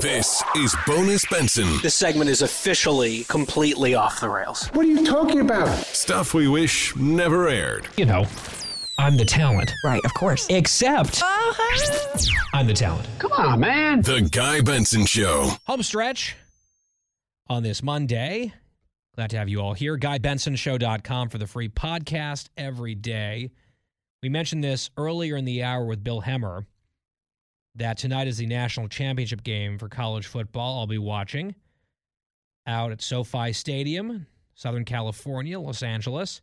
[0.00, 1.68] This is Bonus Benson.
[1.82, 4.68] This segment is officially completely off the rails.
[4.68, 5.68] What are you talking about?
[5.84, 7.86] Stuff we wish never aired.
[7.98, 8.26] You know,
[8.98, 9.70] I'm the talent.
[9.84, 10.46] Right, of course.
[10.48, 12.18] Except uh-huh.
[12.54, 13.06] I'm the talent.
[13.18, 14.00] Come on, man.
[14.00, 15.50] The Guy Benson Show.
[15.66, 16.34] Home stretch
[17.48, 18.54] on this Monday.
[19.16, 19.98] Glad to have you all here.
[19.98, 23.50] GuyBensonShow.com for the free podcast every day.
[24.22, 26.64] We mentioned this earlier in the hour with Bill Hemmer
[27.76, 30.80] that tonight is the national championship game for college football.
[30.80, 31.54] I'll be watching
[32.66, 36.40] out at SoFi Stadium, Southern California, Los Angeles,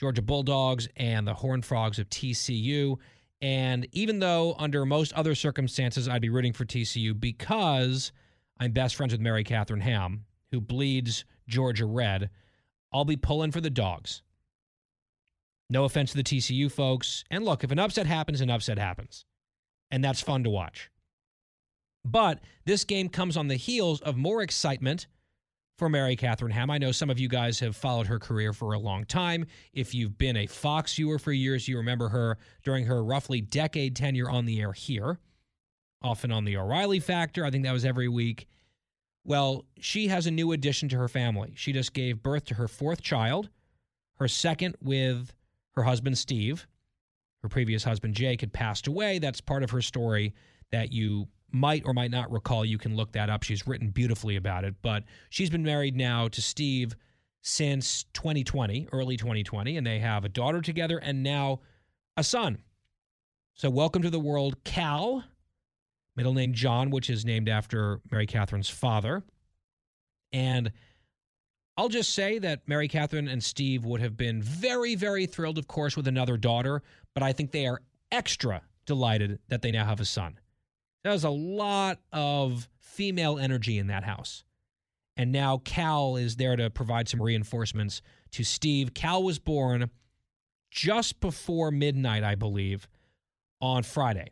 [0.00, 2.96] Georgia Bulldogs and the Horned Frogs of TCU.
[3.40, 8.12] And even though under most other circumstances I'd be rooting for TCU because
[8.58, 12.30] I'm best friends with Mary Catherine Ham, who bleeds Georgia red,
[12.92, 14.22] I'll be pulling for the dogs.
[15.70, 17.24] No offense to the TCU folks.
[17.30, 19.24] And look, if an upset happens, an upset happens.
[19.92, 20.90] And that's fun to watch.
[22.04, 25.06] But this game comes on the heels of more excitement
[25.78, 26.70] for Mary Catherine Ham.
[26.70, 29.46] I know some of you guys have followed her career for a long time.
[29.72, 33.94] If you've been a Fox viewer for years, you remember her during her roughly decade
[33.94, 35.18] tenure on the air here,
[36.02, 37.44] often on the O'Reilly Factor.
[37.44, 38.48] I think that was every week.
[39.24, 41.52] Well, she has a new addition to her family.
[41.54, 43.50] She just gave birth to her fourth child,
[44.16, 45.32] her second with
[45.72, 46.66] her husband, Steve.
[47.42, 49.18] Her previous husband, Jake, had passed away.
[49.18, 50.34] That's part of her story
[50.70, 52.64] that you might or might not recall.
[52.64, 53.42] You can look that up.
[53.42, 54.74] She's written beautifully about it.
[54.80, 56.94] But she's been married now to Steve
[57.42, 61.60] since 2020, early 2020, and they have a daughter together and now
[62.16, 62.58] a son.
[63.54, 65.24] So, welcome to the world, Cal,
[66.16, 69.24] middle name John, which is named after Mary Catherine's father.
[70.32, 70.72] And
[71.76, 75.68] I'll just say that Mary Catherine and Steve would have been very, very thrilled, of
[75.68, 76.82] course, with another daughter,
[77.14, 80.38] but I think they are extra delighted that they now have a son.
[81.02, 84.44] There's a lot of female energy in that house.
[85.16, 88.02] And now Cal is there to provide some reinforcements
[88.32, 88.94] to Steve.
[88.94, 89.90] Cal was born
[90.70, 92.88] just before midnight, I believe,
[93.60, 94.30] on Friday.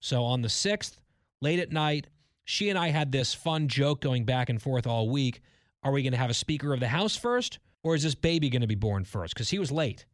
[0.00, 0.98] So on the 6th,
[1.40, 2.06] late at night,
[2.44, 5.40] she and I had this fun joke going back and forth all week.
[5.82, 8.50] Are we going to have a Speaker of the House first, or is this baby
[8.50, 9.34] going to be born first?
[9.34, 10.04] Because he was late.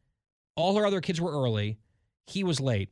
[0.56, 1.78] All her other kids were early.
[2.26, 2.90] He was late.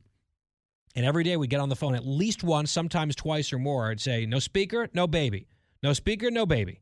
[0.95, 3.89] And every day we get on the phone at least once, sometimes twice or more.
[3.89, 5.47] I'd say, no speaker, no baby.
[5.83, 6.81] No speaker, no baby.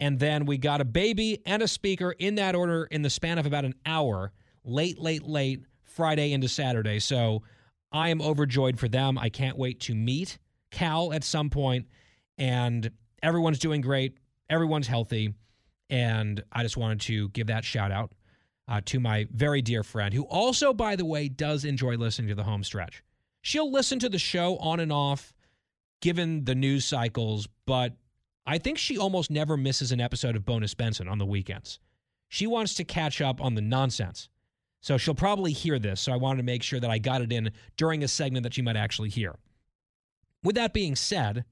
[0.00, 3.38] And then we got a baby and a speaker in that order in the span
[3.38, 4.32] of about an hour,
[4.64, 7.00] late, late, late, Friday into Saturday.
[7.00, 7.42] So
[7.90, 9.18] I am overjoyed for them.
[9.18, 10.38] I can't wait to meet
[10.70, 11.86] Cal at some point.
[12.36, 12.90] And
[13.22, 14.16] everyone's doing great,
[14.50, 15.34] everyone's healthy.
[15.90, 18.12] And I just wanted to give that shout out
[18.68, 22.34] uh, to my very dear friend, who also, by the way, does enjoy listening to
[22.34, 23.02] the home stretch.
[23.40, 25.32] She'll listen to the show on and off,
[26.02, 27.96] given the news cycles, but
[28.46, 31.78] I think she almost never misses an episode of Bonus Benson on the weekends.
[32.28, 34.28] She wants to catch up on the nonsense.
[34.80, 36.00] So she'll probably hear this.
[36.00, 38.54] So I wanted to make sure that I got it in during a segment that
[38.54, 39.34] she might actually hear.
[40.42, 41.44] With that being said,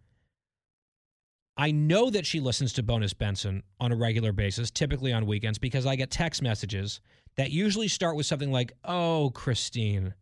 [1.57, 5.59] I know that she listens to Bonus Benson on a regular basis, typically on weekends,
[5.59, 7.01] because I get text messages
[7.37, 10.15] that usually start with something like, Oh, Christine,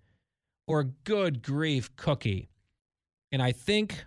[0.67, 2.49] or Good grief, Cookie.
[3.33, 4.05] And I think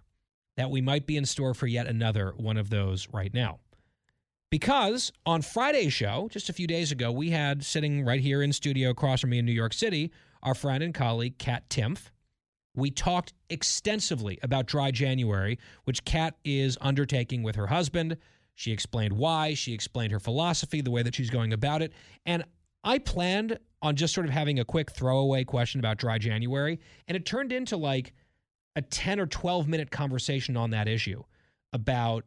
[0.56, 3.59] that we might be in store for yet another one of those right now.
[4.50, 8.54] Because on Friday's show, just a few days ago, we had sitting right here in
[8.54, 10.12] studio across from me in New York City,
[10.42, 12.09] our friend and colleague, Kat Timpf.
[12.78, 18.18] We talked extensively about dry January, which Kat is undertaking with her husband.
[18.53, 21.91] She explained why, she explained her philosophy, the way that she's going about it.
[22.28, 22.44] And
[22.84, 27.16] I planned on just sort of having a quick throwaway question about dry January, and
[27.16, 28.14] it turned into like
[28.76, 31.23] a 10 or 12 minute conversation on that issue
[31.73, 32.26] about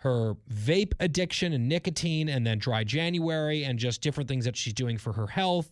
[0.00, 4.74] her vape addiction and nicotine and then dry January and just different things that she's
[4.74, 5.70] doing for her health.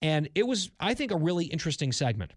[0.00, 2.32] And it was, I think, a really interesting segment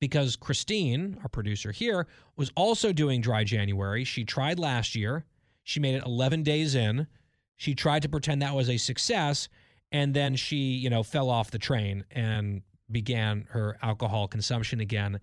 [0.00, 2.06] because Christine, our producer here,
[2.36, 4.04] was also doing dry January.
[4.04, 5.24] She tried last year,
[5.64, 7.06] she made it 11 days in.
[7.56, 9.48] She tried to pretend that was a success,
[9.92, 15.20] and then she, you know, fell off the train and began her alcohol consumption again.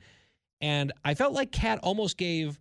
[0.61, 2.59] And I felt like Kat almost gave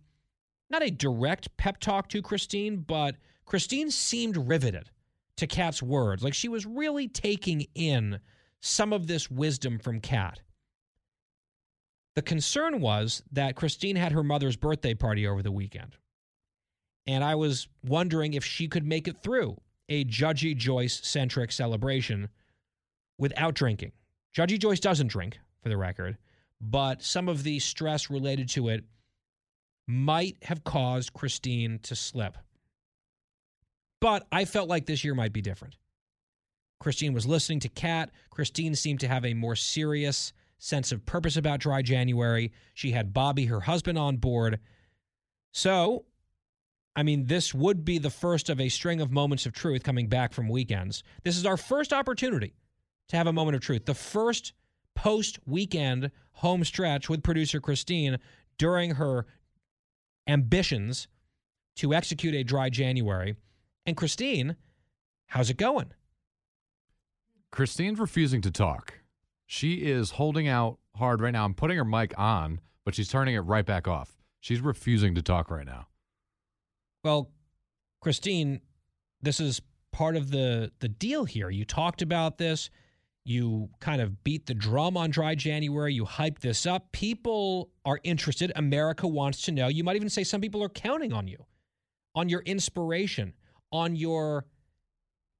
[0.69, 3.15] not a direct pep talk to Christine, but
[3.45, 4.89] Christine seemed riveted
[5.37, 6.23] to Kat's words.
[6.23, 8.19] Like she was really taking in
[8.61, 10.41] some of this wisdom from Kat.
[12.15, 15.97] The concern was that Christine had her mother's birthday party over the weekend.
[17.07, 19.57] And I was wondering if she could make it through
[19.89, 22.29] a Judgy Joyce centric celebration
[23.19, 23.91] without drinking.
[24.35, 26.17] Judgy Joyce doesn't drink, for the record,
[26.61, 28.83] but some of the stress related to it
[29.87, 32.37] might have caused Christine to slip.
[34.01, 35.75] But I felt like this year might be different.
[36.79, 38.11] Christine was listening to Kat.
[38.29, 42.51] Christine seemed to have a more serious sense of purpose about Dry January.
[42.73, 44.59] She had Bobby, her husband, on board.
[45.51, 46.05] So,
[46.95, 50.07] I mean, this would be the first of a string of moments of truth coming
[50.07, 51.03] back from weekends.
[51.23, 52.53] This is our first opportunity
[53.09, 53.85] to have a moment of truth.
[53.85, 54.53] The first
[54.95, 58.17] post weekend home stretch with producer Christine
[58.57, 59.25] during her
[60.27, 61.07] ambitions
[61.75, 63.35] to execute a dry January.
[63.85, 64.55] And Christine,
[65.27, 65.91] how's it going?
[67.51, 68.95] Christine's refusing to talk.
[69.45, 71.45] She is holding out hard right now.
[71.45, 74.17] I'm putting her mic on, but she's turning it right back off.
[74.39, 75.87] She's refusing to talk right now.
[77.03, 77.31] Well,
[78.01, 78.61] Christine,
[79.21, 79.61] this is
[79.91, 81.49] part of the the deal here.
[81.49, 82.69] You talked about this.
[83.23, 85.93] You kind of beat the drum on dry January.
[85.93, 86.91] You hyped this up.
[86.91, 88.51] People are interested.
[88.55, 89.67] America wants to know.
[89.67, 91.43] You might even say some people are counting on you,
[92.13, 93.33] on your inspiration,
[93.71, 94.45] on your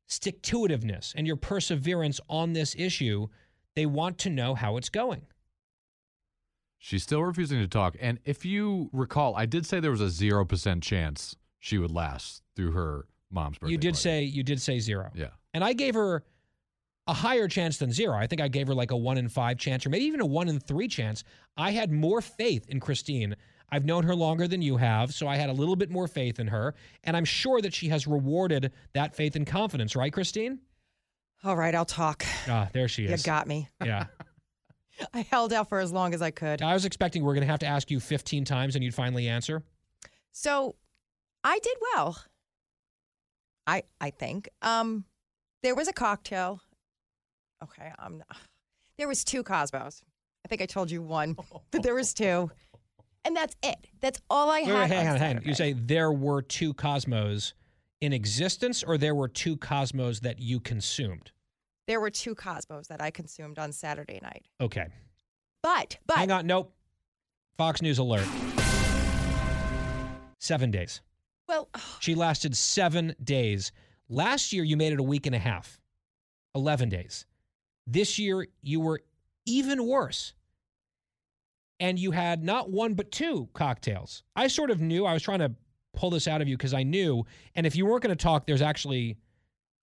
[0.07, 3.27] stick to itiveness and your perseverance on this issue.
[3.75, 5.23] They want to know how it's going.
[6.77, 7.95] She's still refusing to talk.
[7.99, 12.43] And if you recall, I did say there was a 0% chance she would last
[12.55, 13.71] through her mom's birthday.
[13.71, 14.01] You did party.
[14.01, 15.11] say you did say zero.
[15.15, 15.29] Yeah.
[15.53, 16.23] And I gave her
[17.07, 18.15] a higher chance than zero.
[18.15, 20.25] I think I gave her like a one in five chance or maybe even a
[20.25, 21.23] one in three chance.
[21.57, 23.35] I had more faith in Christine.
[23.71, 26.39] I've known her longer than you have, so I had a little bit more faith
[26.39, 26.75] in her.
[27.03, 30.59] And I'm sure that she has rewarded that faith and confidence, right, Christine?
[31.45, 32.25] All right, I'll talk.
[32.49, 33.21] Ah, there she is.
[33.23, 33.69] You got me.
[33.83, 34.07] yeah.
[35.13, 36.63] I held out for as long as I could.
[36.63, 38.95] I was expecting we are going to have to ask you 15 times and you'd
[38.95, 39.61] finally answer.
[40.31, 40.75] So
[41.43, 42.17] I did well.
[43.67, 44.49] I I think.
[44.61, 45.05] Um
[45.61, 46.61] there was a cocktail.
[47.63, 48.27] Okay, I'm not,
[48.97, 50.01] there was two Cosmos.
[50.43, 51.37] I think I told you one,
[51.71, 52.49] but there was two.
[53.23, 53.87] And that's it.
[54.01, 54.89] That's all I Wait, had.
[54.89, 55.43] hang on, hang on.
[55.43, 57.53] You say there were two Cosmos
[58.01, 61.31] in existence or there were two Cosmos that you consumed?
[61.87, 64.45] There were two Cosmos that I consumed on Saturday night.
[64.61, 64.87] Okay.
[65.61, 66.47] But but Hang on.
[66.47, 66.73] Nope.
[67.57, 68.27] Fox News alert.
[70.39, 71.01] Seven days.
[71.47, 73.71] well, She lasted seven days.
[74.09, 75.79] Last year, you made it a week and a half,
[76.53, 77.25] 11 days.
[77.87, 79.01] This year, you were
[79.47, 80.33] even worse.
[81.79, 84.23] And you had not one, but two cocktails.
[84.35, 85.53] I sort of knew, I was trying to
[85.93, 87.25] pull this out of you because I knew.
[87.55, 89.17] And if you weren't going to talk, there's actually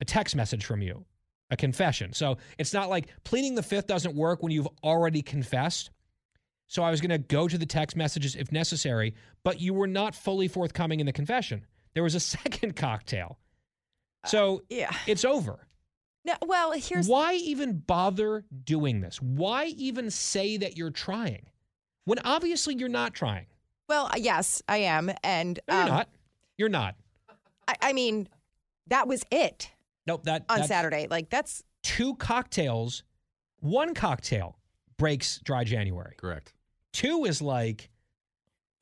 [0.00, 1.04] a text message from you,
[1.52, 2.12] a confession.
[2.12, 5.90] So it's not like pleading the fifth doesn't work when you've already confessed.
[6.66, 9.14] So I was going to go to the text messages if necessary,
[9.44, 11.66] but you were not fully forthcoming in the confession.
[11.94, 13.38] There was a second cocktail.
[14.24, 14.90] So yeah.
[15.06, 15.66] it's over.
[16.24, 19.20] No, well, here's Why even bother doing this?
[19.20, 21.46] Why even say that you're trying
[22.04, 23.46] when obviously you're not trying?
[23.88, 26.08] well, yes, I am, and No, you're um, not.
[26.56, 26.94] You're not.
[27.68, 28.26] I, I mean,
[28.86, 29.71] that was it
[30.06, 30.24] Nope.
[30.24, 31.06] That on that's Saturday.
[31.10, 33.02] Like that's two cocktails,
[33.60, 34.58] one cocktail
[34.98, 36.14] breaks dry January.
[36.16, 36.52] Correct.
[36.92, 37.88] Two is like,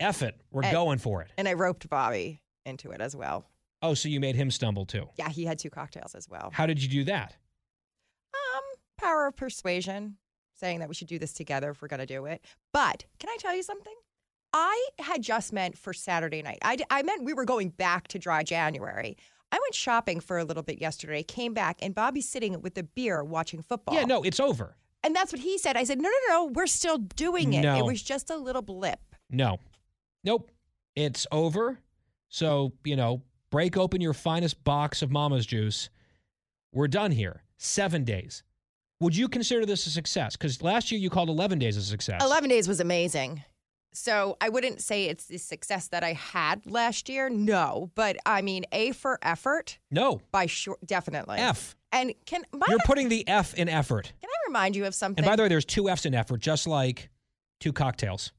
[0.01, 0.41] F it.
[0.51, 1.31] We're And- going for it.
[1.39, 3.47] and I roped Bobby into it as well.
[3.83, 5.09] Oh, so you made him stumble too.
[5.17, 6.51] Yeah, he had two cocktails as well.
[6.53, 7.37] How did you do that?
[8.35, 8.63] Um,
[8.99, 10.17] power of persuasion,
[10.55, 12.45] saying that we should do this together if we're going to do it.
[12.73, 13.95] But can I tell you something?
[14.53, 16.59] I had just meant for Saturday night.
[16.63, 19.17] I, d- I meant we were going back to dry January.
[19.53, 22.83] I went shopping for a little bit yesterday, came back, and Bobby's sitting with a
[22.83, 23.95] beer watching football.
[23.95, 24.77] Yeah, no, it's over.
[25.03, 25.77] And that's what he said.
[25.77, 27.63] I said, no, no, no, we're still doing it.
[27.63, 27.79] No.
[27.79, 29.01] It was just a little blip.
[29.31, 29.59] No.
[30.25, 30.51] Nope.
[30.95, 31.79] It's over.
[32.29, 35.89] So, you know, break open your finest box of mama's juice.
[36.73, 37.43] We're done here.
[37.57, 38.43] Seven days.
[39.01, 40.37] Would you consider this a success?
[40.37, 42.23] Because last year you called 11 days a success.
[42.23, 43.43] 11 days was amazing.
[43.93, 47.29] So I wouldn't say it's the success that I had last year.
[47.29, 50.21] No, but I mean, A for effort No.
[50.31, 51.39] by sure, definitely.
[51.39, 51.75] F.
[51.93, 54.13] And can, You're I, putting the F in effort.
[54.21, 55.25] can I remind you of something?
[55.25, 57.11] And by the way, there's two F's in effort, just like
[57.59, 58.31] two cocktails.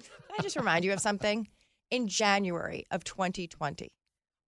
[0.00, 1.48] Can I just remind you of something?
[1.90, 3.88] In January of 2020,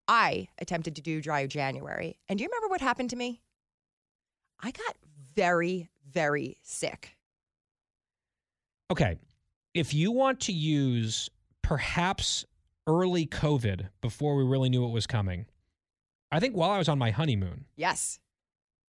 [0.07, 2.19] I attempted to do dry January.
[2.27, 3.41] And do you remember what happened to me?
[4.61, 4.95] I got
[5.35, 7.15] very, very sick.
[8.91, 9.17] Okay.
[9.73, 11.29] If you want to use
[11.61, 12.45] perhaps
[12.87, 15.45] early COVID, before we really knew it was coming,
[16.31, 18.19] I think while I was on my honeymoon, Yes.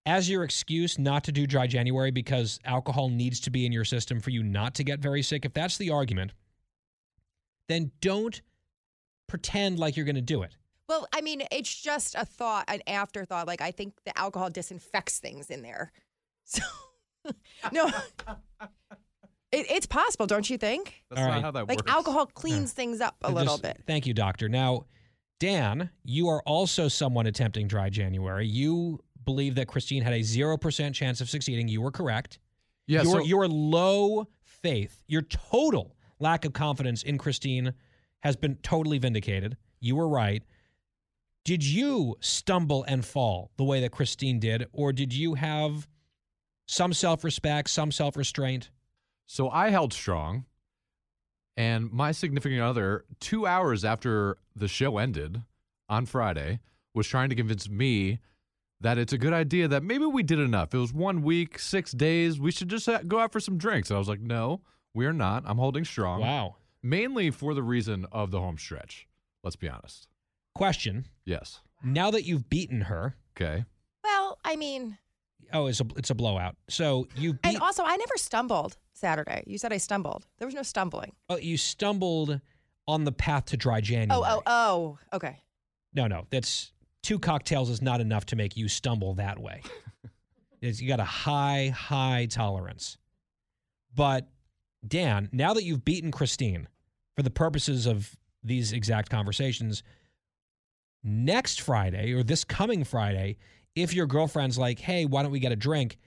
[0.05, 3.85] as your excuse not to do dry January because alcohol needs to be in your
[3.85, 6.33] system for you not to get very sick, if that's the argument,
[7.67, 8.41] then don't
[9.27, 10.55] pretend like you're going to do it.
[10.89, 13.47] Well, I mean, it's just a thought, an afterthought.
[13.47, 15.91] Like I think the alcohol disinfects things in there.
[16.43, 16.63] So
[17.71, 17.89] no,
[19.51, 21.03] it, it's possible, don't you think?
[21.09, 21.43] That's All not right.
[21.43, 21.91] how that Like works.
[21.91, 23.81] alcohol cleans things up a Just- little bit.
[23.87, 24.47] Thank you, doctor.
[24.49, 24.85] Now,
[25.39, 28.47] Dan, you are also someone attempting dry January.
[28.47, 31.67] You believe that Christine had a 0% chance of succeeding.
[31.67, 32.39] You were correct.
[32.87, 37.73] Yeah, your, so your low faith, your total lack of confidence in Christine
[38.21, 39.57] has been totally vindicated.
[39.79, 40.43] You were right.
[41.43, 45.87] Did you stumble and fall the way that Christine did, or did you have
[46.67, 48.69] some self respect, some self restraint?
[49.27, 50.45] So I held strong,
[51.55, 55.41] and my significant other, two hours after the show ended
[55.89, 56.59] on Friday,
[56.93, 58.19] was trying to convince me
[58.81, 60.73] that it's a good idea that maybe we did enough.
[60.73, 62.39] It was one week, six days.
[62.39, 63.89] We should just uh, go out for some drinks.
[63.89, 64.61] And I was like, no,
[64.93, 65.43] we're not.
[65.45, 66.21] I'm holding strong.
[66.21, 66.55] Wow.
[66.81, 69.07] Mainly for the reason of the home stretch.
[69.43, 70.07] Let's be honest.
[70.55, 71.61] Question Yes.
[71.83, 73.65] Now that you've beaten her, Okay.
[74.03, 74.97] Well, I mean,
[75.53, 76.55] oh, it's a, it's a blowout.
[76.69, 79.43] So you beat, and also I never stumbled Saturday.
[79.45, 80.25] You said I stumbled.
[80.37, 81.11] There was no stumbling.
[81.29, 82.39] oh, you stumbled
[82.87, 84.09] on the path to dry January.
[84.25, 85.15] Oh, oh, oh.
[85.17, 85.41] Okay.
[85.93, 86.71] No, no, that's
[87.03, 89.61] two cocktails is not enough to make you stumble that way.
[90.61, 92.97] It's- you got a high, high tolerance.
[93.95, 94.27] But
[94.87, 96.67] Dan, now that you've beaten Christine,
[97.15, 99.81] for the purposes of these exact conversations,
[101.03, 103.37] next Friday or this coming Friday,
[103.75, 105.97] if your girlfriend's like, "Hey, why don't we get a drink?"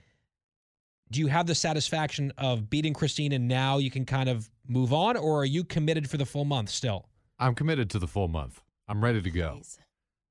[1.11, 4.91] Do you have the satisfaction of beating Christine and now you can kind of move
[4.91, 7.07] on, or are you committed for the full month still?
[7.37, 8.61] I'm committed to the full month.
[8.87, 9.59] I'm ready to go.
[9.59, 9.77] Jeez.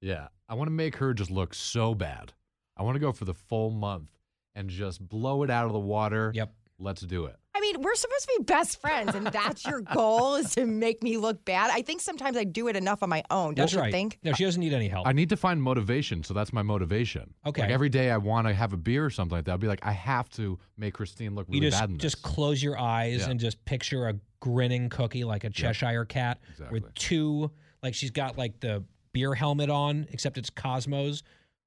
[0.01, 0.29] Yeah.
[0.49, 2.33] I want to make her just look so bad.
[2.77, 4.11] I want to go for the full month
[4.55, 6.33] and just blow it out of the water.
[6.35, 6.53] Yep.
[6.79, 7.37] Let's do it.
[7.57, 11.03] I mean, we're supposed to be best friends, and that's your goal is to make
[11.05, 11.71] me look bad.
[11.73, 13.55] I think sometimes I do it enough on my own.
[13.55, 13.93] Don't That's you right.
[13.93, 14.19] think?
[14.25, 15.07] No, she doesn't need any help.
[15.07, 17.33] I need to find motivation, so that's my motivation.
[17.47, 17.63] Okay.
[17.63, 19.53] Like every day I want to have a beer or something like that.
[19.53, 22.17] I'll be like, I have to make Christine look you really just bad in just
[22.23, 22.33] this.
[22.35, 23.31] close your eyes Yeah.
[23.31, 26.81] and just picture a grinning cookie like a Cheshire cat Exactly.
[26.81, 27.51] with two
[27.83, 31.23] like she's got like the beer helmet on except it's Cosmos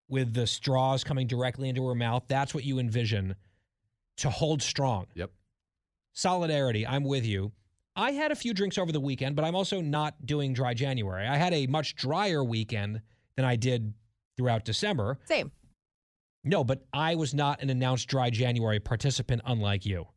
[0.09, 2.23] with the straws coming directly into her mouth.
[2.27, 3.35] That's what you envision
[4.17, 5.07] to hold strong.
[5.15, 5.31] Yep.
[6.17, 7.51] Solidarity, I'm with you.
[7.95, 11.27] I had a few drinks over the weekend, but I'm also not doing dry January.
[11.27, 13.01] I had a much drier weekend
[13.35, 13.93] than I did
[14.35, 15.19] throughout December.
[15.25, 15.51] Same.
[16.43, 20.07] No, but I was not an announced dry January participant, unlike you.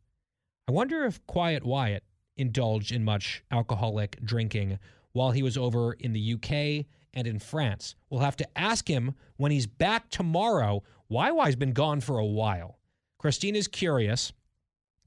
[0.66, 2.04] I wonder if Quiet Wyatt
[2.34, 4.78] indulged in much alcoholic drinking
[5.12, 7.94] while he was over in the UK and in France.
[8.08, 10.82] We'll have to ask him when he's back tomorrow.
[11.10, 12.78] YY's been gone for a while.
[13.18, 14.32] Christina's curious.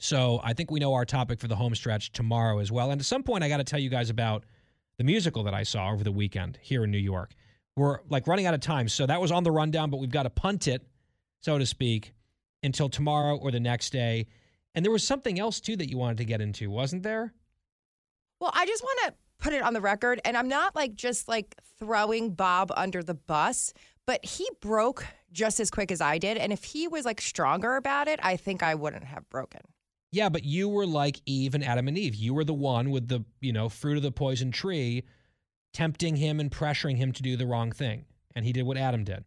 [0.04, 2.92] So I think we know our topic for the home stretch tomorrow as well.
[2.92, 4.44] And at some point, I got to tell you guys about
[4.98, 7.32] the musical that I saw over the weekend here in New York.
[7.78, 8.90] We're like running out of time.
[8.90, 10.86] So that was on the rundown, but we've got to punt it
[11.44, 12.14] so to speak,
[12.64, 14.28] until tomorrow or the next day.
[14.74, 17.34] And there was something else too that you wanted to get into, wasn't there?
[18.40, 21.28] Well, I just want to put it on the record, and I'm not like just
[21.28, 23.74] like throwing Bob under the bus,
[24.06, 26.38] but he broke just as quick as I did.
[26.38, 29.62] And if he was like stronger about it, I think I wouldn't have broken.
[30.14, 32.14] Yeah, but you were like Eve and Adam and Eve.
[32.14, 35.04] You were the one with the, you know, fruit of the poison tree,
[35.74, 38.06] tempting him and pressuring him to do the wrong thing.
[38.36, 39.26] And he did what Adam did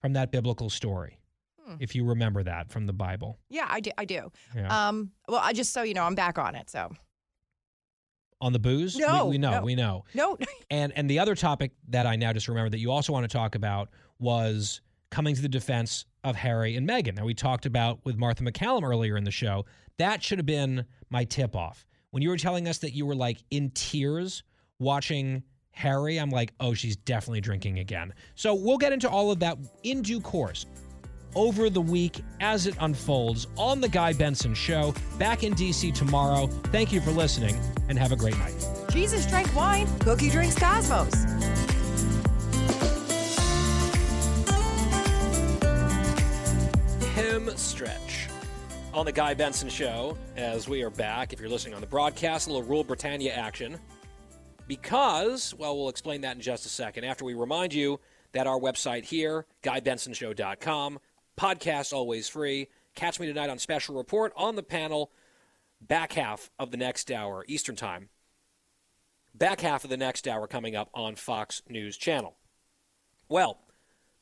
[0.00, 1.20] from that biblical story.
[1.64, 1.76] Hmm.
[1.78, 3.38] If you remember that from the Bible.
[3.48, 3.90] Yeah, I do.
[3.96, 4.32] I do.
[4.56, 4.88] Yeah.
[4.88, 6.68] Um, well, I just so you know, I'm back on it.
[6.68, 6.90] So
[8.40, 8.96] On the booze?
[8.96, 9.62] We- No, we, know, no.
[9.62, 10.04] we know.
[10.14, 10.36] no,
[10.70, 13.28] And and the other topic that I now just remember that you also want to
[13.36, 14.80] talk about was
[15.10, 17.16] coming to the defense of Harry and Meghan.
[17.16, 19.64] Now we talked about with Martha MacCallum earlier in the show.
[19.98, 21.86] That should have been my tip off.
[22.10, 24.42] When you were telling us that you were like in tears
[24.78, 28.12] watching Harry, I'm like, oh, she's definitely drinking again.
[28.34, 30.66] So we'll get into all of that in due course
[31.34, 34.94] over the week as it unfolds on The Guy Benson Show.
[35.18, 36.46] Back in DC tomorrow.
[36.46, 37.56] Thank you for listening
[37.88, 38.54] and have a great night.
[38.90, 39.86] Jesus drank wine.
[40.00, 41.77] Cookie drinks Cosmos.
[47.18, 48.28] Him stretch
[48.94, 51.32] on the Guy Benson Show as we are back.
[51.32, 53.76] If you're listening on the broadcast, a little Rule Britannia action.
[54.68, 57.98] Because, well, we'll explain that in just a second after we remind you
[58.34, 61.00] that our website here, GuyBensonShow.com,
[61.36, 62.68] podcast always free.
[62.94, 65.10] Catch me tonight on Special Report on the panel,
[65.80, 68.10] back half of the next hour, Eastern Time.
[69.34, 72.36] back half of the next hour coming up on Fox News Channel.
[73.28, 73.58] Well,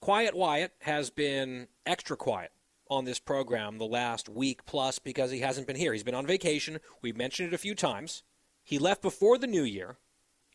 [0.01, 2.53] Quiet Wyatt has been extra quiet
[2.89, 5.93] on this program the last week plus because he hasn't been here.
[5.93, 6.79] He's been on vacation.
[7.03, 8.23] We've mentioned it a few times.
[8.63, 9.97] He left before the new year.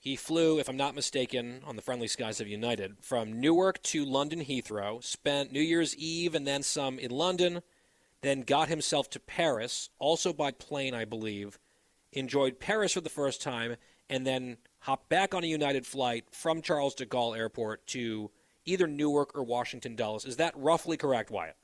[0.01, 4.03] He flew, if I'm not mistaken, on the friendly skies of United from Newark to
[4.03, 7.61] London Heathrow, spent New Year's Eve and then some in London,
[8.21, 11.59] then got himself to Paris, also by plane, I believe,
[12.11, 13.75] enjoyed Paris for the first time,
[14.09, 18.31] and then hopped back on a United flight from Charles de Gaulle Airport to
[18.65, 20.25] either Newark or Washington Dulles.
[20.25, 21.57] Is that roughly correct, Wyatt?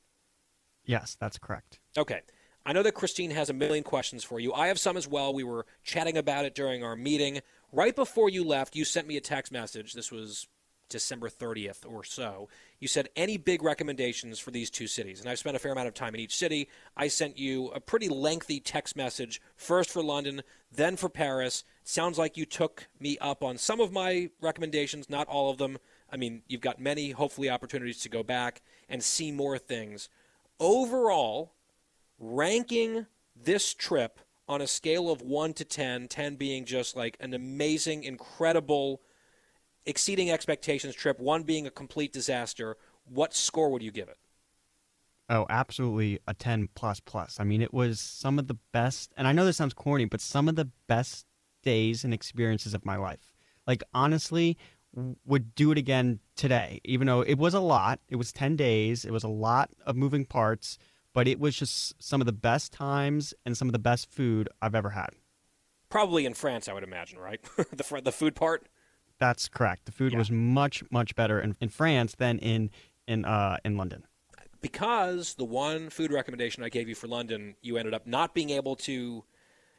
[0.88, 1.80] Yes, that's correct.
[1.98, 2.22] Okay.
[2.66, 4.52] I know that Christine has a million questions for you.
[4.54, 5.34] I have some as well.
[5.34, 7.42] We were chatting about it during our meeting.
[7.72, 9.94] Right before you left, you sent me a text message.
[9.94, 10.48] This was
[10.90, 12.50] December 30th or so.
[12.80, 15.20] You said any big recommendations for these two cities.
[15.20, 16.70] And I've spent a fair amount of time in each city.
[16.96, 20.42] I sent you a pretty lengthy text message, first for London,
[20.72, 21.64] then for Paris.
[21.84, 25.78] Sounds like you took me up on some of my recommendations, not all of them.
[26.12, 30.10] I mean, you've got many, hopefully, opportunities to go back and see more things.
[30.60, 31.54] Overall,
[32.20, 37.34] ranking this trip on a scale of 1 to 10, 10 being just like an
[37.34, 39.02] amazing, incredible,
[39.86, 44.18] exceeding expectations trip, 1 being a complete disaster, what score would you give it?
[45.30, 47.40] Oh, absolutely a 10 plus plus.
[47.40, 50.22] I mean, it was some of the best, and I know this sounds corny, but
[50.22, 51.26] some of the best
[51.64, 53.34] days and experiences of my life.
[53.66, 54.58] Like, honestly,
[55.26, 58.00] would do it again today, even though it was a lot.
[58.10, 60.78] It was 10 days, it was a lot of moving parts
[61.18, 64.48] but it was just some of the best times and some of the best food
[64.62, 65.10] I've ever had.
[65.90, 67.42] Probably in France, I would imagine, right?
[67.58, 68.68] the the food part.
[69.18, 69.86] That's correct.
[69.86, 70.20] The food yeah.
[70.20, 72.70] was much much better in, in France than in
[73.08, 74.04] in uh, in London.
[74.62, 78.52] Because the one food recommendation I gave you for London, you ended up not being
[78.52, 79.24] able to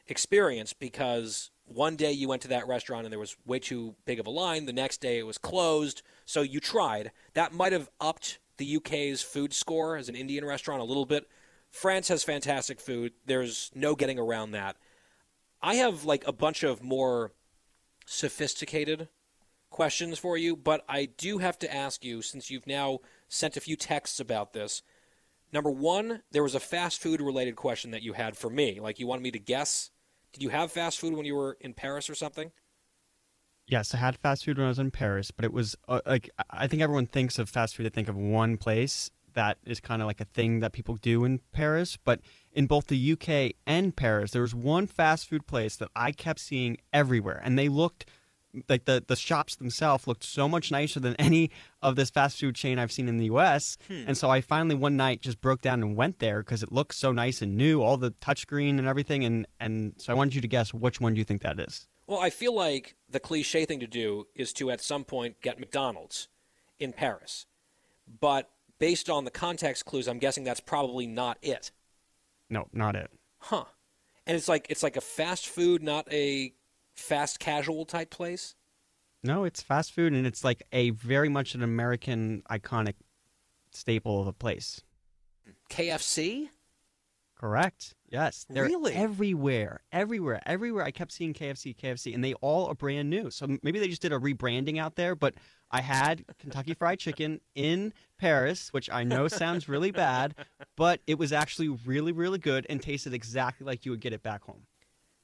[0.07, 4.19] experience because one day you went to that restaurant and there was way too big
[4.19, 4.65] of a line.
[4.65, 6.01] The next day it was closed.
[6.25, 7.11] So you tried.
[7.33, 11.27] That might have upped the UK's food score as an Indian restaurant a little bit.
[11.71, 13.13] France has fantastic food.
[13.25, 14.75] There's no getting around that.
[15.61, 17.33] I have like a bunch of more
[18.05, 19.09] sophisticated
[19.69, 23.61] questions for you, but I do have to ask you since you've now sent a
[23.61, 24.81] few texts about this.
[25.51, 28.79] Number one, there was a fast food related question that you had for me.
[28.79, 29.91] Like you wanted me to guess.
[30.33, 32.51] Did you have fast food when you were in Paris or something?
[33.67, 36.29] Yes, I had fast food when I was in Paris, but it was uh, like
[36.49, 37.85] I think everyone thinks of fast food.
[37.85, 41.23] They think of one place that is kind of like a thing that people do
[41.23, 41.97] in Paris.
[42.03, 46.11] But in both the UK and Paris, there was one fast food place that I
[46.11, 48.05] kept seeing everywhere, and they looked
[48.67, 52.55] like the the shops themselves looked so much nicer than any of this fast food
[52.55, 53.77] chain I've seen in the U.S.
[53.87, 54.03] Hmm.
[54.07, 56.95] And so I finally one night just broke down and went there because it looked
[56.95, 59.23] so nice and new, all the touchscreen and everything.
[59.23, 61.87] And and so I wanted you to guess which one do you think that is.
[62.07, 65.59] Well, I feel like the cliche thing to do is to at some point get
[65.59, 66.27] McDonald's
[66.79, 67.45] in Paris.
[68.19, 71.71] But based on the context clues, I'm guessing that's probably not it.
[72.49, 73.11] No, not it.
[73.37, 73.65] Huh.
[74.25, 76.53] And it's like it's like a fast food, not a
[76.99, 78.55] fast casual type place?
[79.23, 82.95] No, it's fast food and it's like a very much an American iconic
[83.71, 84.81] staple of a place.
[85.69, 86.49] KFC?
[87.39, 87.95] Correct.
[88.09, 88.93] Yes, they're really?
[88.93, 90.83] everywhere, everywhere, everywhere.
[90.83, 93.29] I kept seeing KFC, KFC, and they all are brand new.
[93.29, 95.15] So maybe they just did a rebranding out there.
[95.15, 95.35] But
[95.71, 100.35] I had Kentucky Fried Chicken in Paris, which I know sounds really bad,
[100.75, 104.23] but it was actually really, really good and tasted exactly like you would get it
[104.23, 104.63] back home.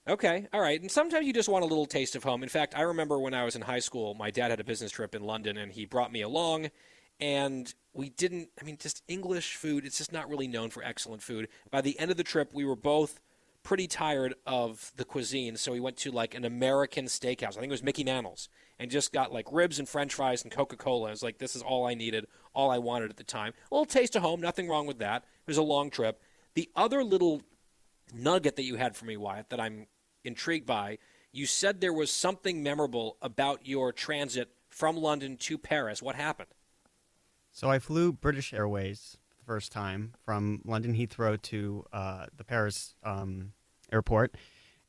[0.08, 0.80] Okay, all right.
[0.80, 2.44] And sometimes you just want a little taste of home.
[2.44, 4.92] In fact, I remember when I was in high school, my dad had a business
[4.92, 6.70] trip in London, and he brought me along
[7.20, 11.22] and we didn't i mean just english food it's just not really known for excellent
[11.22, 11.48] food.
[11.72, 13.20] By the end of the trip we were both
[13.64, 17.58] pretty tired of the cuisine so we went to like an american steakhouse.
[17.58, 20.52] I think it was mickey mantle's and just got like ribs and french fries and
[20.52, 21.08] coca-cola.
[21.08, 23.54] It was like this is all i needed all i wanted at the time.
[23.72, 25.24] A little taste of home nothing wrong with that.
[25.24, 26.22] It was a long trip.
[26.54, 27.42] The other little
[28.14, 29.88] nugget that you had for me wyatt that i'm
[30.26, 30.98] intrigued by
[31.32, 36.50] you said there was something memorable about your transit from london to paris what happened
[37.56, 42.96] so I flew British Airways the first time from London Heathrow to uh, the Paris
[43.02, 43.54] um,
[43.94, 44.36] airport.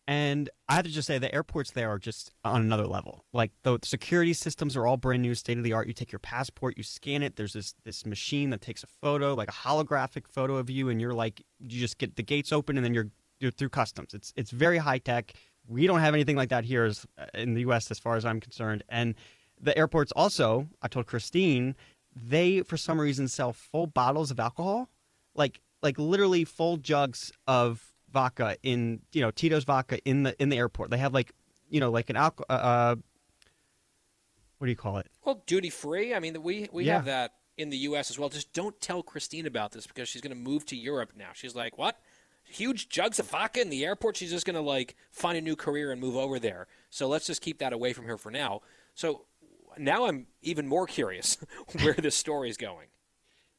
[0.08, 3.24] And I have to just say, the airports there are just on another level.
[3.32, 5.86] Like the security systems are all brand new, state of the art.
[5.86, 7.36] You take your passport, you scan it.
[7.36, 11.00] There's this this machine that takes a photo, like a holographic photo of you, and
[11.00, 14.14] you're like, you just get the gates open, and then you're through customs.
[14.14, 15.32] It's it's very high tech.
[15.68, 17.90] We don't have anything like that here as, in the U.S.
[17.90, 18.84] as far as I'm concerned.
[18.88, 19.14] And
[19.60, 21.74] the airports also, I told Christine,
[22.14, 24.88] they for some reason sell full bottles of alcohol,
[25.34, 30.48] like like literally full jugs of vodka in you know Tito's vodka in the in
[30.48, 30.90] the airport.
[30.90, 31.32] They have like
[31.68, 32.46] you know, like an alcohol.
[32.48, 32.94] Uh,
[34.58, 35.08] what do you call it?
[35.24, 36.14] Well, duty free.
[36.14, 36.94] I mean, we we Yeah.
[36.94, 38.10] have that in the U.S.
[38.10, 38.28] as well.
[38.28, 41.30] Just don't tell Christine about this because she's going to move to Europe now.
[41.34, 41.98] She's like, what?
[42.48, 44.16] Huge jugs of vodka in the airport.
[44.16, 46.66] She's just going to like find a new career and move over there.
[46.90, 48.60] So let's just keep that away from her for now.
[48.94, 49.26] So
[49.78, 51.38] now I'm even more curious
[51.82, 52.88] where this story is going.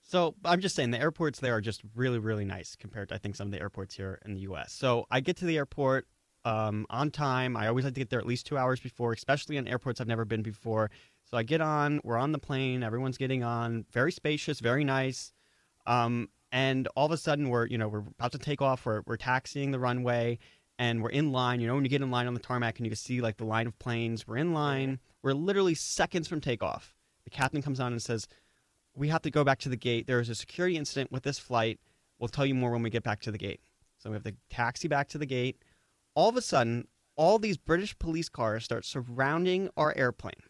[0.03, 3.17] So I'm just saying the airports there are just really, really nice compared to I
[3.17, 4.71] think some of the airports here in the U.S.
[4.71, 6.07] So I get to the airport
[6.45, 7.57] um, on time.
[7.57, 10.07] I always like to get there at least two hours before, especially in airports I've
[10.07, 10.89] never been before.
[11.29, 11.99] So I get on.
[12.05, 12.83] We're on the plane.
[12.83, 13.85] Everyone's getting on.
[13.91, 15.33] Very spacious, very nice.
[15.85, 18.85] Um, and all of a sudden, we're you know we're about to take off.
[18.85, 20.39] We're we're taxiing the runway,
[20.79, 21.59] and we're in line.
[21.59, 23.37] You know when you get in line on the tarmac and you can see like
[23.37, 24.27] the line of planes.
[24.27, 24.99] We're in line.
[25.23, 26.93] We're literally seconds from takeoff.
[27.23, 28.27] The captain comes on and says,
[28.95, 30.07] "We have to go back to the gate.
[30.07, 31.79] There is a security incident with this flight.
[32.19, 33.61] We'll tell you more when we get back to the gate."
[33.97, 35.63] So we have to taxi back to the gate.
[36.15, 40.43] All of a sudden, all these British police cars start surrounding our airplane.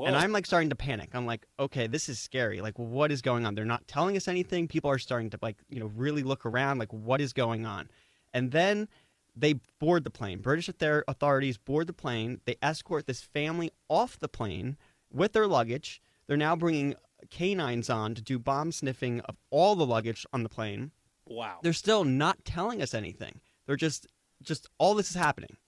[0.00, 0.06] Whoa.
[0.06, 1.10] And I'm like starting to panic.
[1.12, 2.62] I'm like, okay, this is scary.
[2.62, 3.54] Like, what is going on?
[3.54, 4.66] They're not telling us anything.
[4.66, 6.78] People are starting to like, you know, really look around.
[6.78, 7.90] Like, what is going on?
[8.32, 8.88] And then
[9.36, 10.38] they board the plane.
[10.40, 12.40] British author- authorities board the plane.
[12.46, 14.78] They escort this family off the plane
[15.12, 16.00] with their luggage.
[16.26, 16.94] They're now bringing
[17.28, 20.92] canines on to do bomb sniffing of all the luggage on the plane.
[21.26, 21.58] wow.
[21.62, 23.42] They're still not telling us anything.
[23.66, 24.06] They're just,
[24.42, 25.58] just all this is happening.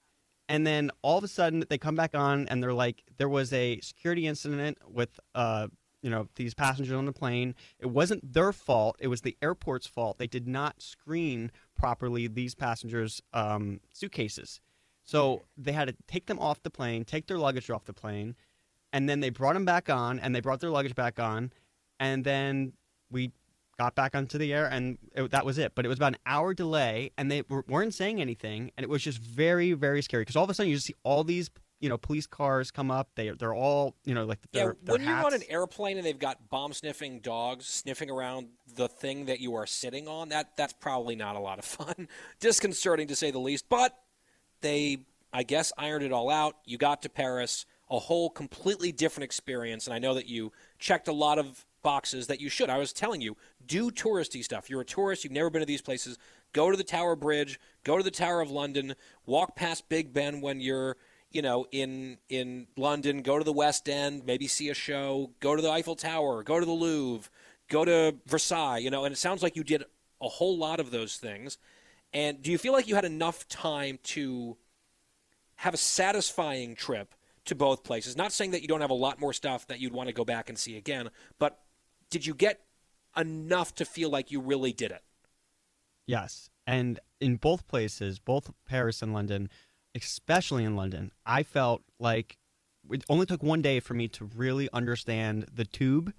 [0.53, 3.55] And then all of a sudden they come back on and they're like, there was
[3.55, 5.69] a security incident with, uh,
[6.03, 7.55] you know, these passengers on the plane.
[7.79, 8.97] It wasn't their fault.
[9.01, 10.19] It was the airport's fault.
[10.19, 14.61] They did not screen properly these passengers' um, suitcases.
[15.03, 18.37] So they had to take them off the plane, take their luggage off the plane,
[18.93, 21.51] and then they brought them back on and they brought their luggage back on.
[21.99, 22.75] And then
[23.11, 23.33] we
[23.83, 25.75] got back onto the air and it, that was it.
[25.75, 28.71] But it was about an hour delay and they were, weren't saying anything.
[28.77, 30.95] And it was just very, very scary because all of a sudden you just see
[31.03, 33.11] all these, you know, police cars come up.
[33.17, 36.07] They, they're all, you know, like Yeah, their, their when you're on an airplane and
[36.07, 40.57] they've got bomb sniffing dogs sniffing around the thing that you are sitting on, that
[40.57, 42.07] that's probably not a lot of fun.
[42.41, 43.69] Disconcerting to say the least.
[43.69, 43.99] But
[44.61, 44.99] they,
[45.33, 46.55] I guess, ironed it all out.
[46.65, 49.89] You got to Paris, a whole completely different experience.
[49.89, 52.71] And I know that you checked a lot of boxes that you should.
[52.71, 54.71] I was telling you, do touristy stuff.
[54.71, 56.19] You're a tourist, you've never been to these places.
[56.53, 58.95] Go to the Tower Bridge, go to the Tower of London,
[59.27, 60.97] walk past Big Ben when you're
[61.33, 65.57] you know, in in London, go to the West End, maybe see a show, go
[65.57, 67.31] to the Eiffel Tower, go to the Louvre,
[67.69, 69.85] go to Versailles, you know, and it sounds like you did
[70.21, 71.59] a whole lot of those things.
[72.13, 74.57] And do you feel like you had enough time to
[75.57, 77.15] have a satisfying trip
[77.47, 78.17] to both places?
[78.17, 80.25] Not saying that you don't have a lot more stuff that you'd want to go
[80.25, 81.62] back and see again, but
[82.13, 82.61] did you get
[83.17, 85.03] enough to feel like you really did it?
[86.07, 86.51] Yes.
[86.67, 89.49] And in both places, both Paris and London,
[89.95, 92.37] especially in London, I felt like
[92.91, 96.13] it only took one day for me to really understand the tube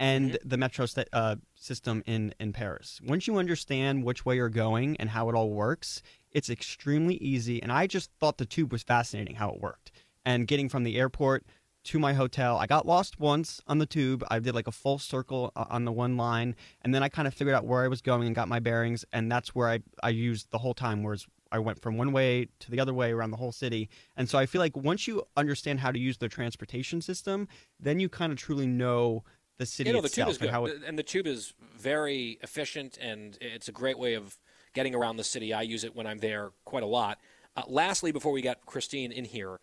[0.00, 3.00] and the metro st- uh, system in, in Paris.
[3.06, 6.02] Once you understand which way you're going and how it all works,
[6.32, 7.62] it's extremely easy.
[7.62, 9.92] And I just thought the tube was fascinating how it worked.
[10.24, 11.44] And getting from the airport
[11.84, 14.24] to my hotel, I got lost once on the tube.
[14.30, 17.28] I did like a full circle uh, on the one line, and then I kind
[17.28, 19.04] of figured out where I was going and got my bearings.
[19.12, 22.48] And that's where I, I used the whole time, whereas I went from one way
[22.60, 23.88] to the other way around the whole city.
[24.16, 28.00] And so I feel like once you understand how to use the transportation system, then
[28.00, 29.22] you kind of truly know
[29.58, 31.54] the city you know, the itself tube is and good, it, and the tube is
[31.76, 34.36] very efficient, and it's a great way of
[34.72, 35.52] getting around the city.
[35.52, 37.18] I use it when I'm there quite a lot.
[37.56, 39.60] Uh, lastly, before we get Christine in here,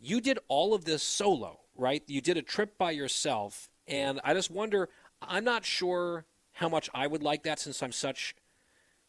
[0.00, 2.02] you did all of this solo, right?
[2.06, 4.88] You did a trip by yourself, and I just wonder.
[5.22, 8.34] I'm not sure how much I would like that since I'm such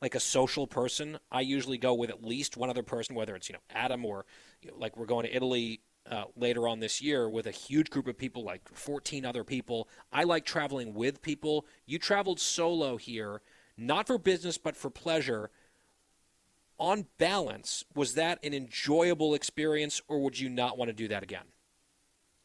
[0.02, 1.20] like a social person.
[1.32, 4.26] I usually go with at least one other person, whether it's you know Adam or
[4.62, 7.90] you know, like we're going to Italy uh, later on this year with a huge
[7.90, 9.88] group of people, like 14 other people.
[10.12, 11.66] I like traveling with people.
[11.86, 13.42] You traveled solo here,
[13.78, 15.52] not for business but for pleasure.
[16.82, 21.22] On balance, was that an enjoyable experience, or would you not want to do that
[21.22, 21.44] again?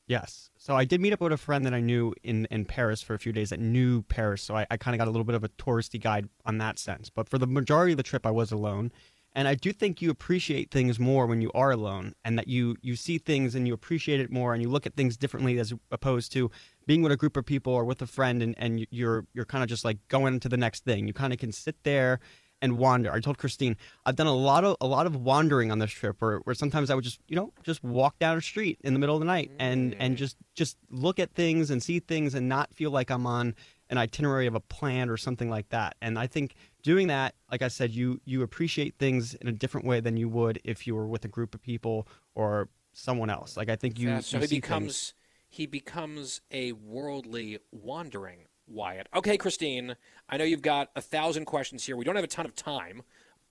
[0.06, 0.50] Yes.
[0.58, 3.14] So I did meet up with a friend that I knew in, in Paris for
[3.14, 4.42] a few days that knew Paris.
[4.42, 6.78] So I, I kind of got a little bit of a touristy guide on that
[6.78, 7.08] sense.
[7.08, 8.92] But for the majority of the trip, I was alone.
[9.34, 12.76] And I do think you appreciate things more when you are alone and that you,
[12.82, 15.72] you see things and you appreciate it more and you look at things differently as
[15.90, 16.50] opposed to
[16.86, 19.62] being with a group of people or with a friend and, and you're, you're kind
[19.62, 21.06] of just like going to the next thing.
[21.06, 22.20] You kind of can sit there
[22.62, 23.12] and wander.
[23.12, 26.20] I told Christine I've done a lot of a lot of wandering on this trip,
[26.20, 28.98] where, where sometimes I would just you know just walk down a street in the
[28.98, 30.18] middle of the night and and mm.
[30.18, 33.54] just just look at things and see things and not feel like I'm on
[33.88, 35.94] an itinerary of a plan or something like that.
[36.02, 39.86] And I think doing that, like I said, you you appreciate things in a different
[39.86, 43.56] way than you would if you were with a group of people or someone else.
[43.56, 45.14] Like I think you, Yeah, so you he becomes things-
[45.48, 49.08] he becomes a worldly wandering Wyatt.
[49.14, 49.96] Okay, Christine,
[50.28, 51.96] I know you've got a thousand questions here.
[51.96, 53.02] We don't have a ton of time,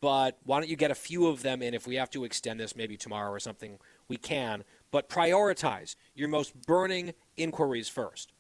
[0.01, 1.73] but why don't you get a few of them in?
[1.73, 4.63] If we have to extend this, maybe tomorrow or something, we can.
[4.91, 8.33] But prioritize your most burning inquiries first.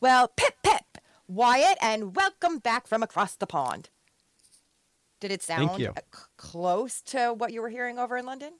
[0.00, 3.90] Well, pip pip, Wyatt, and welcome back from across the pond.
[5.20, 5.92] Did it sound uh, c-
[6.36, 8.54] close to what you were hearing over in London?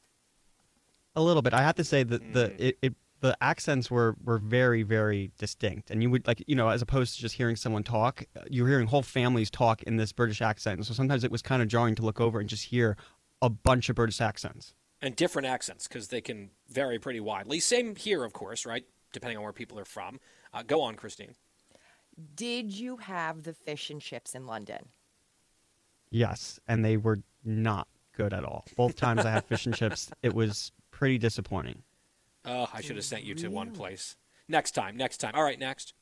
[1.16, 1.53] A little bit.
[1.55, 2.33] I have to say that Mm.
[2.33, 6.56] the it, it the accents were were very very distinct, and you would like you
[6.56, 9.96] know as opposed to just hearing someone talk, uh, you're hearing whole families talk in
[9.96, 10.76] this British accent.
[10.78, 12.96] And so sometimes it was kind of jarring to look over and just hear
[13.40, 14.74] a bunch of British accents.
[15.00, 17.58] and different accents because they can vary pretty widely.
[17.61, 18.85] Same here, of course, right?
[19.12, 20.20] Depending on where people are from.
[20.52, 21.35] Uh, go on, Christine.
[22.35, 24.88] Did you have the fish and chips in London?
[26.11, 28.64] Yes, and they were not good at all.
[28.76, 31.82] Both times I had fish and chips, it was pretty disappointing.
[32.44, 34.16] Oh, I should have sent you to one place.
[34.48, 35.33] Next time, next time.
[35.35, 35.94] All right, next.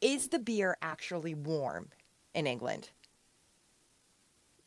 [0.00, 1.90] Is the beer actually warm
[2.34, 2.90] in England?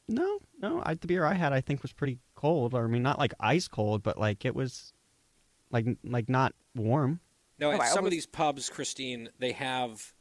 [0.08, 2.74] No, no, I, the beer I had I think was pretty cold.
[2.74, 4.94] Or I mean, not like ice cold, but like it was,
[5.72, 7.20] like like not warm.
[7.60, 10.14] No, Oh, at I some of these pubs, Christine, they have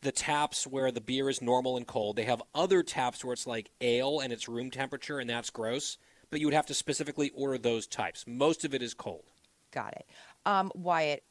[0.00, 2.16] the taps where the beer is normal and cold.
[2.16, 5.98] They have other taps where it's like ale and it's room temperature, and that's gross.
[6.30, 8.24] But you would have to specifically order those types.
[8.26, 9.24] Most of it is cold.
[9.72, 10.06] Got it.
[10.46, 11.22] Um, Wyatt,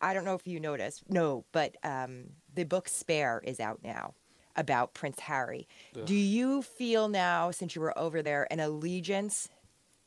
[0.00, 1.04] I don't know if you noticed.
[1.08, 4.14] No, but um, the book Spare is out now
[4.56, 5.66] about Prince Harry.
[6.04, 9.48] Do you feel now, since you were over there, an allegiance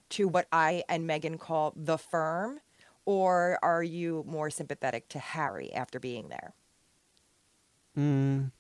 [0.10, 2.60] to what I and Meghan call the firm,
[3.06, 6.54] or are you more sympathetic to Harry after being there?
[7.98, 8.52] Mm,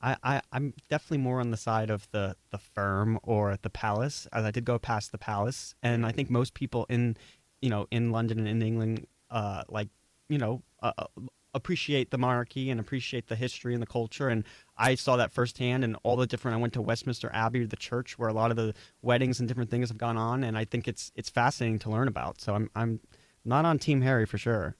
[0.00, 4.26] I, I I'm definitely more on the side of the the firm or the palace,
[4.32, 7.16] as I did go past the palace, and I think most people in,
[7.60, 9.88] you know, in London and in England, uh, like
[10.28, 11.06] you know, uh, uh,
[11.54, 14.44] appreciate the monarchy and appreciate the history and the culture, and
[14.76, 16.56] I saw that firsthand, and all the different.
[16.56, 19.70] I went to Westminster Abbey, the church where a lot of the weddings and different
[19.70, 22.40] things have gone on, and I think it's it's fascinating to learn about.
[22.40, 23.00] So I'm I'm
[23.44, 24.76] not on Team Harry for sure.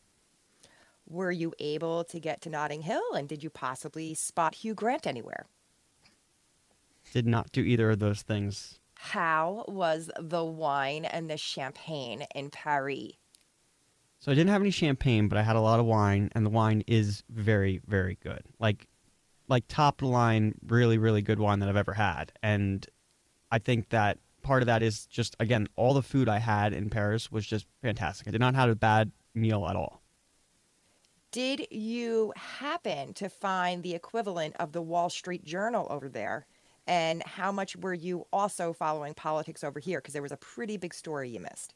[1.09, 5.07] Were you able to get to Notting Hill, and did you possibly spot Hugh Grant
[5.07, 5.47] anywhere?
[7.13, 8.79] Did not do either of those things.
[9.01, 13.13] How was the wine and the champagne in Paris?
[14.19, 16.51] So I didn't have any champagne, but I had a lot of wine, and the
[16.51, 18.43] wine is very, very good.
[18.59, 18.89] Like,
[19.47, 22.33] like top line, really, really good wine that I've ever had.
[22.43, 22.85] And
[23.53, 26.91] I think that part of that is just again, all the food I had in
[26.91, 28.27] Paris was just fantastic.
[28.27, 30.03] I did not have a bad meal at all.
[31.31, 36.47] Did you happen to find the equivalent of the Wall Street Journal over there?
[36.89, 39.99] And how much were you also following politics over here?
[39.99, 41.75] Because there was a pretty big story you missed.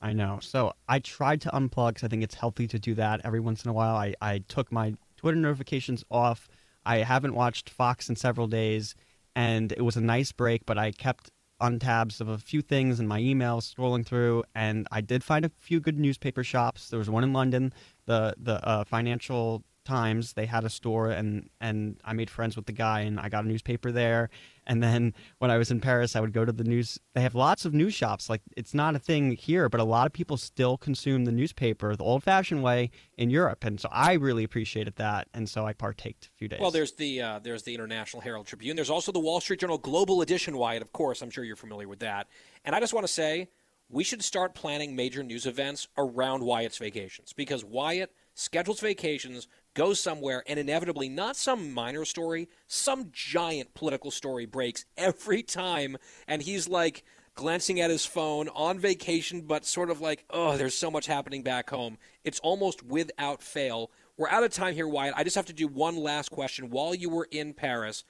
[0.00, 0.38] I know.
[0.40, 3.64] So I tried to unplug because I think it's healthy to do that every once
[3.64, 3.96] in a while.
[3.96, 6.48] I, I took my Twitter notifications off.
[6.86, 8.94] I haven't watched Fox in several days,
[9.34, 13.00] and it was a nice break, but I kept on tabs of a few things
[13.00, 16.88] in my emails scrolling through, and I did find a few good newspaper shops.
[16.88, 17.74] There was one in London,
[18.06, 20.34] the the uh, Financial Times.
[20.34, 23.44] They had a store, and and I made friends with the guy, and I got
[23.44, 24.30] a newspaper there.
[24.66, 26.98] And then when I was in Paris, I would go to the news.
[27.14, 28.30] They have lots of news shops.
[28.30, 31.96] Like it's not a thing here, but a lot of people still consume the newspaper
[31.96, 36.26] the old-fashioned way in Europe, and so I really appreciated that, and so I partaked
[36.26, 36.60] a few days.
[36.60, 38.76] Well, there's the uh, there's the International Herald Tribune.
[38.76, 40.56] There's also the Wall Street Journal Global Edition.
[40.56, 42.28] Wyatt, of course, I'm sure you're familiar with that.
[42.64, 43.48] And I just want to say,
[43.88, 49.48] we should start planning major news events around Wyatt's vacations because Wyatt schedules vacations,
[49.80, 55.96] goes somewhere, and inevitably, not some minor story, some giant political story breaks every time,
[56.28, 57.02] and he's like
[57.34, 61.42] glancing at his phone on vacation, but sort of like, oh, there's so much happening
[61.42, 61.96] back home.
[62.24, 63.90] It's almost without fail.
[64.18, 65.14] We're out of time here, Wyatt.
[65.16, 66.68] I just have to do one last question.
[66.68, 68.04] While you were in Paris,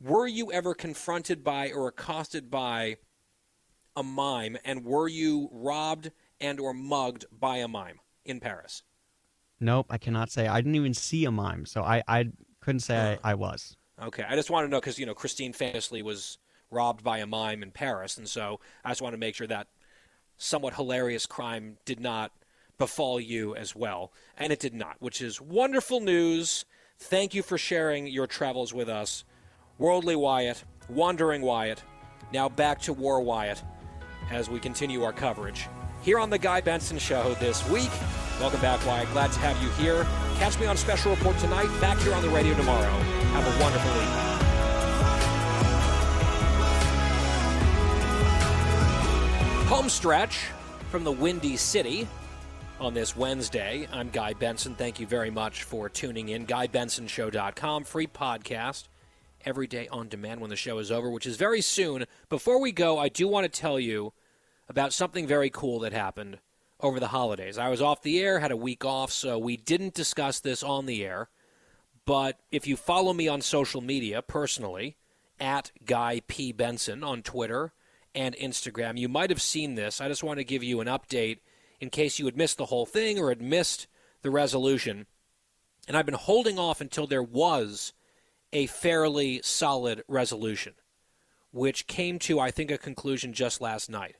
[0.00, 2.98] were you ever confronted by or accosted by
[3.96, 8.84] a mime, and were you robbed and or mugged by a mime in Paris?
[9.60, 10.46] Nope, I cannot say.
[10.46, 13.76] I didn't even see a mime, so I I couldn't say I, I was.
[14.02, 16.38] Okay, I just want to know because you know Christine famously was
[16.70, 19.68] robbed by a mime in Paris, and so I just want to make sure that
[20.36, 22.32] somewhat hilarious crime did not
[22.78, 26.64] befall you as well, and it did not, which is wonderful news.
[27.00, 29.24] Thank you for sharing your travels with us,
[29.78, 31.82] Worldly Wyatt, Wandering Wyatt.
[32.32, 33.62] Now back to War Wyatt
[34.30, 35.68] as we continue our coverage
[36.08, 37.90] here on the Guy Benson Show this week.
[38.40, 39.10] Welcome back, Wyatt.
[39.10, 40.06] Glad to have you here.
[40.38, 41.68] Catch me on Special Report tonight.
[41.82, 42.88] Back here on the radio tomorrow.
[42.88, 44.08] Have a wonderful week.
[49.68, 50.46] Home stretch.
[50.88, 52.08] from the Windy City
[52.80, 53.86] on this Wednesday.
[53.92, 54.74] I'm Guy Benson.
[54.76, 56.46] Thank you very much for tuning in.
[56.46, 58.88] GuyBensonShow.com, free podcast
[59.44, 62.06] every day on demand when the show is over, which is very soon.
[62.30, 64.14] Before we go, I do want to tell you
[64.68, 66.38] about something very cool that happened
[66.80, 67.58] over the holidays.
[67.58, 70.86] I was off the air, had a week off, so we didn't discuss this on
[70.86, 71.28] the air.
[72.04, 74.96] But if you follow me on social media personally,
[75.40, 76.52] at Guy P.
[76.52, 77.72] Benson on Twitter
[78.14, 80.00] and Instagram, you might have seen this.
[80.00, 81.38] I just want to give you an update
[81.80, 83.86] in case you had missed the whole thing or had missed
[84.22, 85.06] the resolution.
[85.86, 87.92] And I've been holding off until there was
[88.52, 90.74] a fairly solid resolution,
[91.52, 94.16] which came to, I think, a conclusion just last night.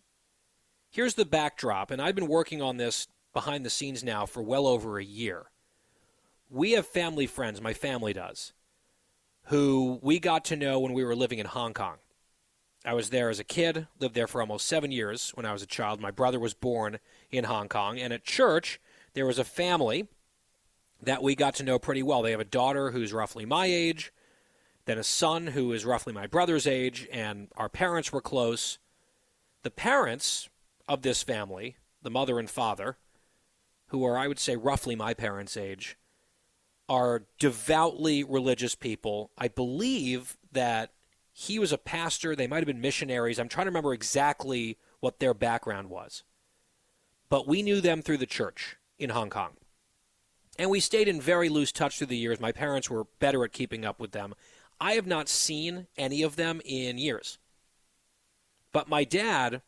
[0.90, 4.66] Here's the backdrop, and I've been working on this behind the scenes now for well
[4.66, 5.51] over a year.
[6.51, 8.55] We have family friends, my family does,
[9.44, 11.96] who we got to know when we were living in Hong Kong.
[12.87, 15.62] I was there as a kid, lived there for almost seven years when I was
[15.62, 16.01] a child.
[16.01, 18.81] My brother was born in Hong Kong, and at church,
[19.12, 20.09] there was a family
[21.03, 22.22] that we got to know pretty well.
[22.22, 24.11] They have a daughter who's roughly my age,
[24.87, 28.79] then a son who is roughly my brother's age, and our parents were close.
[29.64, 30.48] The parents
[30.88, 32.96] of this family, the mother and father,
[33.88, 35.96] who are, I would say, roughly my parents' age,
[36.88, 39.31] are devoutly religious people.
[39.37, 40.92] I believe that
[41.33, 42.35] he was a pastor.
[42.35, 43.38] They might have been missionaries.
[43.38, 46.24] I'm trying to remember exactly what their background was.
[47.29, 49.53] But we knew them through the church in Hong Kong.
[50.59, 52.40] And we stayed in very loose touch through the years.
[52.40, 54.35] My parents were better at keeping up with them.
[54.81, 57.38] I have not seen any of them in years.
[58.72, 59.62] But my dad,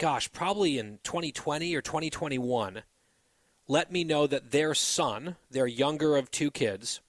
[0.00, 2.82] gosh, probably in 2020 or 2021,
[3.68, 7.00] let me know that their son, their younger of two kids,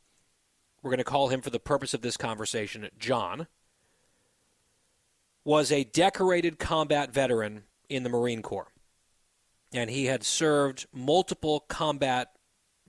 [0.83, 3.47] we're going to call him for the purpose of this conversation, John,
[5.45, 8.73] was a decorated combat veteran in the Marine Corps.
[9.73, 12.35] And he had served multiple combat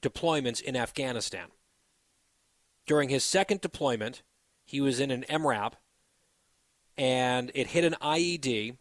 [0.02, 1.46] deployments in Afghanistan.
[2.86, 4.22] During his second deployment,
[4.64, 5.74] he was in an MRAP
[6.98, 8.78] and it hit an IED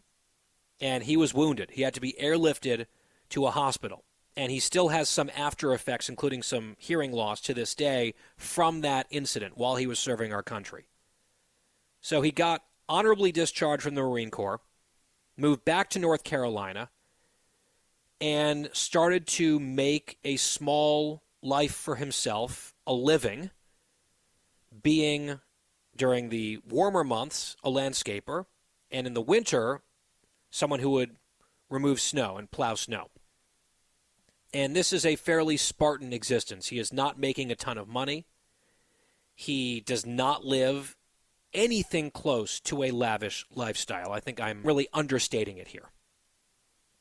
[0.82, 1.70] and he was wounded.
[1.70, 2.86] He had to be airlifted
[3.30, 4.04] to a hospital.
[4.36, 8.80] And he still has some after effects, including some hearing loss to this day from
[8.80, 10.86] that incident while he was serving our country.
[12.00, 14.60] So he got honorably discharged from the Marine Corps,
[15.36, 16.90] moved back to North Carolina,
[18.20, 23.50] and started to make a small life for himself, a living,
[24.82, 25.38] being
[25.94, 28.46] during the warmer months a landscaper,
[28.90, 29.82] and in the winter,
[30.52, 31.16] someone who would
[31.68, 33.08] remove snow and plow snow.
[34.54, 36.68] And this is a fairly Spartan existence.
[36.68, 38.26] He is not making a ton of money.
[39.34, 40.94] He does not live
[41.54, 44.12] anything close to a lavish lifestyle.
[44.12, 45.90] I think I'm really understating it here.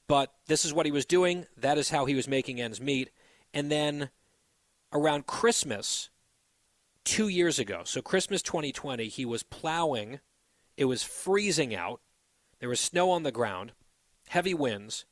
[0.08, 1.46] But this is what he was doing.
[1.58, 3.12] That is how he was making ends meet.
[3.54, 4.10] And then
[4.94, 6.10] around Christmas,
[7.04, 10.22] two years ago, so Christmas 2020, he was plowing.
[10.78, 12.00] It was freezing out.
[12.62, 13.71] There was snow on the ground,
[14.28, 15.06] heavy winds,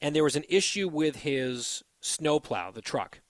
[0.00, 3.20] and there was an issue with his snowplow, the truck.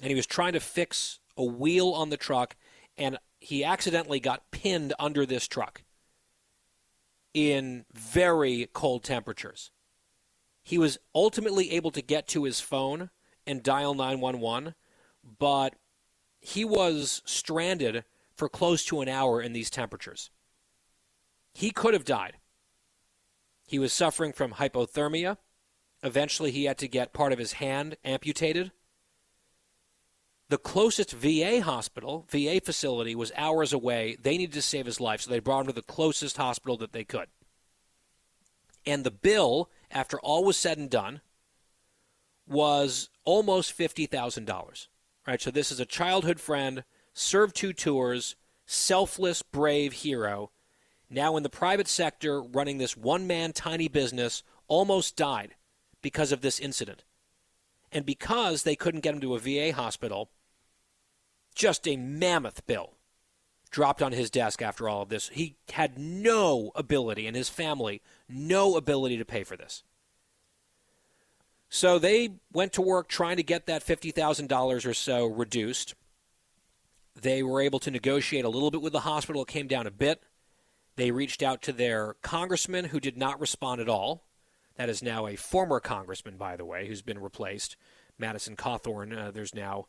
[0.00, 2.56] And he was trying to fix a wheel on the truck,
[2.96, 5.82] and he accidentally got pinned under this truck
[7.34, 9.70] in very cold temperatures.
[10.62, 13.10] He was ultimately able to get to his phone
[13.46, 14.74] and dial 911,
[15.38, 15.74] but
[16.40, 18.04] he was stranded
[18.34, 20.30] for close to an hour in these temperatures.
[21.52, 22.38] He could have died.
[23.66, 25.38] He was suffering from hypothermia.
[26.02, 28.72] Eventually, he had to get part of his hand amputated.
[30.48, 34.16] The closest VA hospital, VA facility, was hours away.
[34.20, 36.92] They needed to save his life, so they brought him to the closest hospital that
[36.92, 37.28] they could.
[38.84, 41.20] And the bill, after all was said and done,
[42.46, 44.88] was almost $50,000
[45.26, 45.40] right?
[45.40, 50.50] So this is a childhood friend, served two tours, selfless, brave hero.
[51.12, 55.54] Now in the private sector, running this one man tiny business, almost died
[56.00, 57.04] because of this incident.
[57.92, 60.30] And because they couldn't get him to a VA hospital,
[61.54, 62.94] just a mammoth bill
[63.70, 65.28] dropped on his desk after all of this.
[65.28, 69.82] He had no ability, and his family, no ability to pay for this.
[71.68, 75.94] So they went to work trying to get that $50,000 or so reduced.
[77.20, 79.42] They were able to negotiate a little bit with the hospital.
[79.42, 80.22] It came down a bit.
[80.96, 84.24] They reached out to their congressman, who did not respond at all.
[84.76, 87.76] That is now a former congressman, by the way, who's been replaced.
[88.18, 89.86] Madison Cawthorn, uh, there's now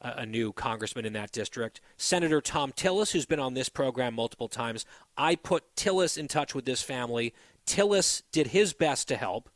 [0.00, 1.80] a, a new congressman in that district.
[1.96, 4.84] Senator Thom Tillis, who's been on this program multiple times.
[5.16, 7.34] I put Tillis in touch with this family.
[7.66, 9.50] Tillis did his best to help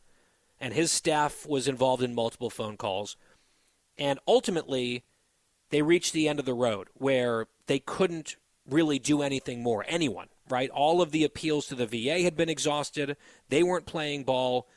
[0.60, 3.16] and his staff was involved in multiple phone calls.
[3.96, 5.04] And ultimately,
[5.70, 8.36] they reached the end of the road where they couldn't
[8.68, 9.84] really do anything more.
[9.88, 10.70] Anyone, right?
[10.70, 13.16] All of the appeals to the VA had been exhausted.
[13.48, 14.68] They weren't playing ball.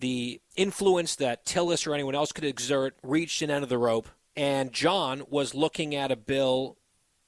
[0.00, 4.08] The influence that Tillis or anyone else could exert reached an end of the rope.
[4.36, 6.78] And John was looking at a bill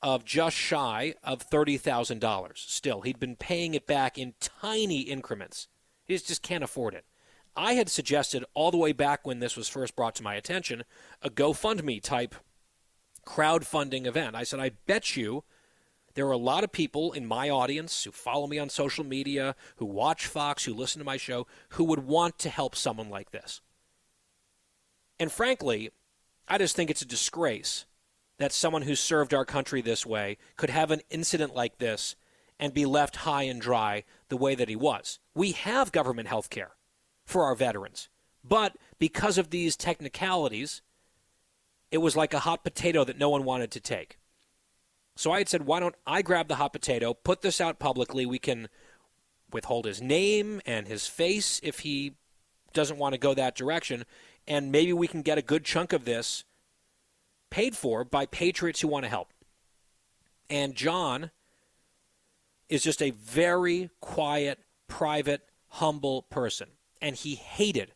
[0.03, 3.03] of just shy of $30,000 still.
[3.03, 5.69] He'd been paying it back in tiny increments.
[6.05, 7.05] He just can't afford it.
[7.57, 10.85] I had suggested all the way back when this was first brought to my attention
[11.23, 12.35] a GoFundMe type
[13.25, 14.37] crowdfunding event.
[14.37, 15.45] I said, I bet you
[16.15, 19.57] there are a lot of people in my audience who follow me on social media,
[19.77, 23.33] who watch Fox, who listen to my show, who would want to help someone like
[23.33, 23.61] this.
[25.19, 25.91] And frankly,
[26.49, 27.85] I just think it's a disgrace
[28.39, 32.17] that someone who served our country this way could have an incident like this
[32.59, 35.19] and be left high and dry the way that he was.
[35.35, 36.73] We have government health care
[37.25, 38.09] for our veterans.
[38.43, 40.83] But because of these technicalities,
[41.91, 44.19] it was like a hot potato that no one wanted to take.
[45.17, 48.27] So I had said, why don't I grab the hot potato, put this out publicly?
[48.27, 48.69] We can
[49.53, 52.15] withhold his name and his face if he
[52.73, 54.05] doesn't want to go that direction.
[54.47, 56.45] And maybe we can get a good chunk of this
[57.51, 59.33] paid for by patriots who want to help.
[60.51, 61.31] And John
[62.69, 64.59] is just a very quiet,
[64.89, 65.43] private,
[65.75, 66.69] humble person
[67.03, 67.93] and he hated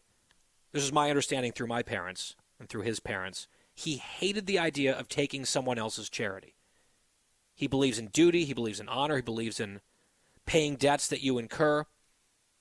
[0.72, 4.92] this is my understanding through my parents and through his parents he hated the idea
[4.92, 6.56] of taking someone else's charity
[7.58, 8.44] he believes in duty.
[8.44, 9.16] He believes in honor.
[9.16, 9.80] He believes in
[10.46, 11.86] paying debts that you incur.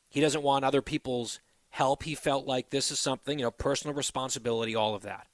[0.10, 1.40] He doesn't want other people's
[1.70, 2.02] help.
[2.02, 5.28] He felt like this is something you know personal responsibility all of that.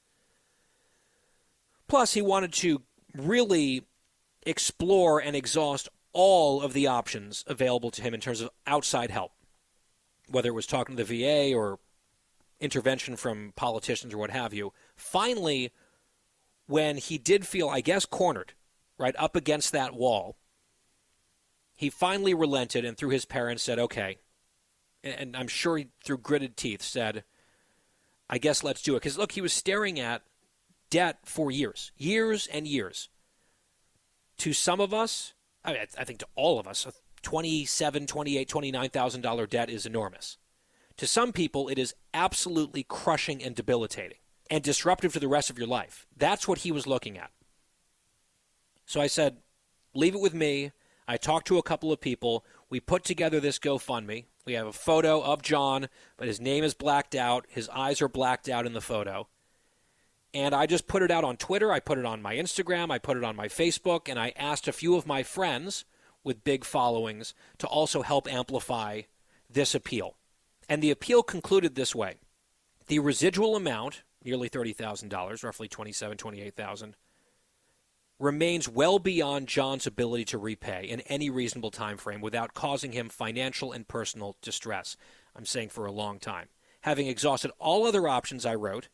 [1.88, 2.82] Plus he wanted to
[3.14, 3.86] really
[4.44, 9.32] explore and exhaust all of the options available to him in terms of outside help
[10.28, 11.78] whether it was talking to the VA or
[12.60, 14.74] intervention from politicians or what have you.
[14.94, 15.72] Finally,
[16.66, 18.52] when he did feel, I guess, cornered,
[18.98, 20.36] right up against that wall,
[21.74, 24.18] he finally relented and through his parents said, okay.
[25.02, 27.24] And I'm sure he, through gritted teeth, said,
[28.30, 29.00] I guess let's do it.
[29.00, 30.22] Because look, he was staring at
[30.88, 33.10] debt for years, years and years.
[34.38, 35.34] To some of us,
[35.64, 36.86] I, mean, I think to all of us,
[37.22, 40.38] 27, 28, 29,000 dollar debt is enormous.
[40.98, 44.18] To some people it is absolutely crushing and debilitating
[44.50, 46.06] and disruptive to the rest of your life.
[46.16, 47.30] That's what he was looking at.
[48.86, 49.38] So I said,
[49.94, 50.72] "Leave it with me."
[51.06, 52.44] I talked to a couple of people.
[52.70, 54.24] We put together this GoFundMe.
[54.46, 57.46] We have a photo of John, but his name is blacked out.
[57.48, 59.28] His eyes are blacked out in the photo.
[60.32, 61.72] And I just put it out on Twitter.
[61.72, 62.90] I put it on my Instagram.
[62.90, 64.08] I put it on my Facebook.
[64.08, 65.84] And I asked a few of my friends
[66.24, 69.02] with big followings to also help amplify
[69.48, 70.16] this appeal.
[70.68, 72.16] And the appeal concluded this way
[72.86, 76.96] the residual amount, nearly $30,000, roughly 27, 28,000,
[78.18, 83.08] remains well beyond John's ability to repay in any reasonable time frame without causing him
[83.08, 84.96] financial and personal distress.
[85.34, 86.48] I'm saying for a long time.
[86.82, 88.88] Having exhausted all other options, I wrote,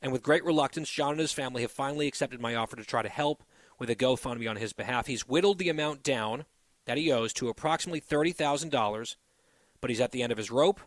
[0.00, 3.02] and with great reluctance, John and his family have finally accepted my offer to try
[3.02, 3.42] to help
[3.78, 5.06] with a GoFundMe on his behalf.
[5.06, 6.44] He's whittled the amount down
[6.84, 9.16] that he owes to approximately $30,000,
[9.80, 10.80] but he's at the end of his rope.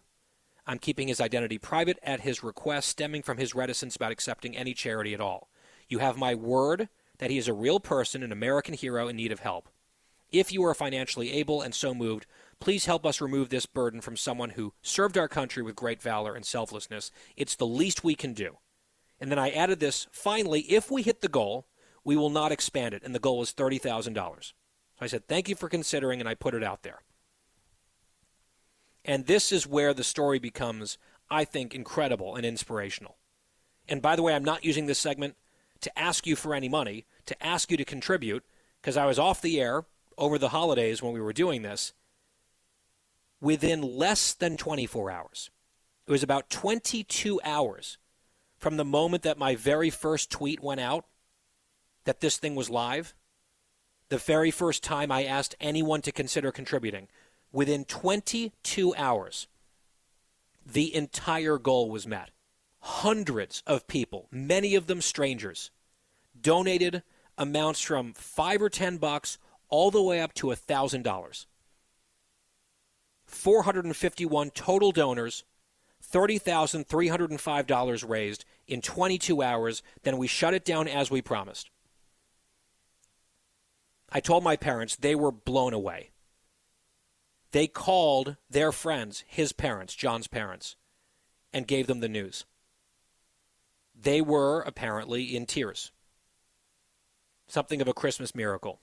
[0.66, 4.74] I'm keeping his identity private at his request, stemming from his reticence about accepting any
[4.74, 5.50] charity at all.
[5.88, 9.32] You have my word that he is a real person, an American hero in need
[9.32, 9.70] of help.
[10.32, 12.26] If you are financially able and so moved,
[12.60, 16.36] please help us remove this burden from someone who served our country with great valor
[16.36, 17.12] and selflessness.
[17.36, 18.58] It's the least we can do.
[19.20, 21.66] And then I added this finally, if we hit the goal,
[22.04, 23.04] we will not expand it.
[23.04, 24.16] And the goal is $30,000.
[24.16, 24.54] So
[25.02, 27.02] I said, thank you for considering, and I put it out there.
[29.06, 30.98] And this is where the story becomes,
[31.30, 33.18] I think, incredible and inspirational.
[33.88, 35.36] And by the way, I'm not using this segment
[35.82, 38.44] to ask you for any money, to ask you to contribute,
[38.82, 39.86] because I was off the air
[40.18, 41.94] over the holidays when we were doing this
[43.40, 45.50] within less than 24 hours.
[46.08, 47.98] It was about 22 hours
[48.58, 51.06] from the moment that my very first tweet went out
[52.06, 53.14] that this thing was live
[54.10, 57.08] the very first time I asked anyone to consider contributing,
[57.52, 59.48] within 22 hours,
[60.66, 62.30] the entire goal was met.
[62.88, 65.72] Hundreds of people, many of them strangers,
[66.40, 67.04] donated
[67.38, 71.46] amounts from 5 or 10 bucks all the way up to a $1,000.
[73.26, 75.44] 451 total donors,
[76.02, 79.84] $30,305 raised in 22 hours.
[80.04, 81.70] Then we shut it down as we promised.
[84.10, 86.12] I told my parents they were blown away.
[87.52, 90.78] They called their friends, his parents, John's parents,
[91.52, 92.46] and gave them the news.
[94.00, 95.92] They were apparently in tears.
[97.48, 98.82] Something of a Christmas miracle.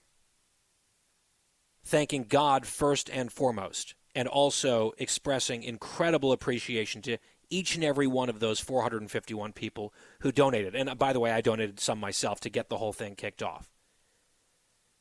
[1.84, 7.18] Thanking God first and foremost, and also expressing incredible appreciation to
[7.50, 10.74] each and every one of those 451 people who donated.
[10.74, 13.42] And uh, by the way, I donated some myself to get the whole thing kicked
[13.42, 13.70] off.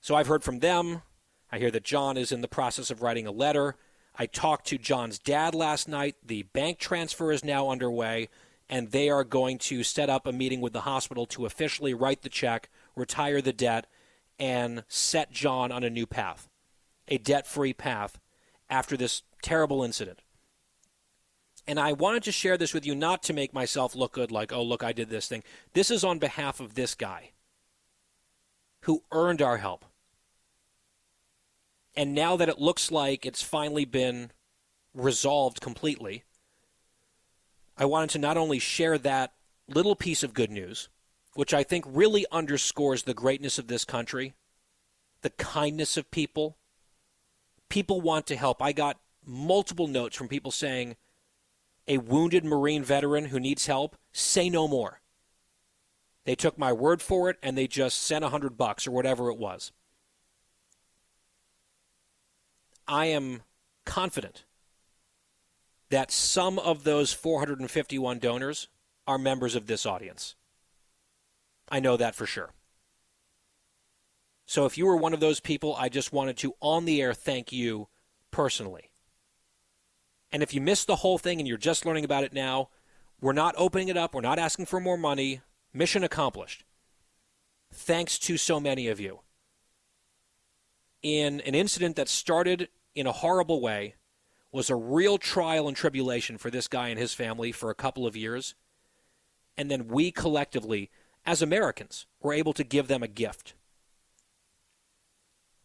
[0.02, 1.02] So I've heard from them.
[1.52, 3.76] I hear that John is in the process of writing a letter.
[4.16, 6.16] I talked to John's dad last night.
[6.24, 8.30] The bank transfer is now underway,
[8.70, 12.22] and they are going to set up a meeting with the hospital to officially write
[12.22, 13.88] the check, retire the debt,
[14.40, 16.50] and set John on a new path,
[17.08, 18.20] a debt free path
[18.70, 20.22] after this terrible incident.
[21.68, 24.52] And I wanted to share this with you not to make myself look good, like,
[24.52, 25.44] oh, look, I did this thing.
[25.74, 27.32] This is on behalf of this guy
[28.82, 29.86] who earned our help.
[31.96, 34.32] And now that it looks like it's finally been
[34.94, 36.24] resolved completely,
[37.78, 39.34] I wanted to not only share that
[39.68, 40.90] little piece of good news,
[41.34, 44.34] which I think really underscores the greatness of this country,
[45.22, 46.58] the kindness of people.
[47.70, 48.62] People want to help.
[48.62, 50.96] I got multiple notes from people saying,
[51.88, 55.02] a wounded Marine veteran who needs help, say no more.
[56.26, 59.30] They took my word for it and they just sent a hundred bucks or whatever
[59.30, 59.72] it was.
[62.88, 63.42] I am
[63.86, 64.46] confident
[65.94, 68.68] that some of those 451 donors
[69.06, 70.34] are members of this audience.
[71.70, 72.50] I know that for sure.
[74.48, 77.14] So if you were one of those people, I just wanted to, on the air,
[77.14, 77.90] thank you
[78.32, 78.90] personally.
[80.32, 82.70] And if you missed the whole thing and you're just learning about it now,
[83.22, 84.16] we're not opening it up.
[84.16, 85.42] We're not asking for more money.
[85.76, 86.66] Mission accomplished.
[87.72, 89.20] Thanks to so many of you.
[91.04, 93.94] In an incident that started in a horrible way,
[94.54, 98.06] was a real trial and tribulation for this guy and his family for a couple
[98.06, 98.54] of years.
[99.58, 100.92] And then we collectively,
[101.26, 103.56] as Americans, were able to give them a gift.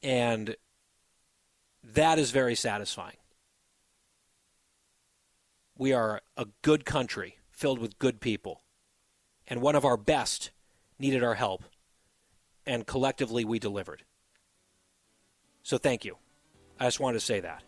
[0.02, 0.56] And
[1.84, 3.18] that is very satisfying.
[5.76, 8.62] We are a good country filled with good people.
[9.46, 10.50] And one of our best
[10.98, 11.62] needed our help.
[12.66, 14.04] And collectively, we delivered.
[15.62, 16.16] So thank you.
[16.80, 17.62] I just wanted to say that.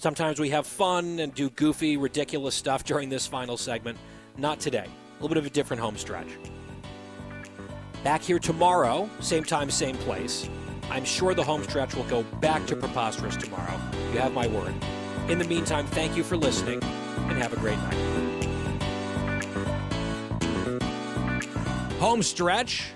[0.00, 3.98] Sometimes we have fun and do goofy, ridiculous stuff during this final segment.
[4.38, 4.86] Not today.
[4.86, 6.38] A little bit of a different home stretch.
[8.02, 10.48] Back here tomorrow, same time, same place.
[10.90, 13.78] I'm sure the home stretch will go back to preposterous tomorrow.
[14.14, 14.72] You have my word.
[15.28, 17.98] In the meantime, thank you for listening and have a great night.
[21.98, 22.92] Home stretch,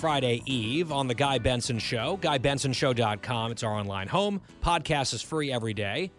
[0.00, 2.18] Friday Eve on The Guy Benson Show.
[2.22, 3.52] GuyBensonShow.com.
[3.52, 4.40] It's our online home.
[4.64, 6.10] Podcast is free every day.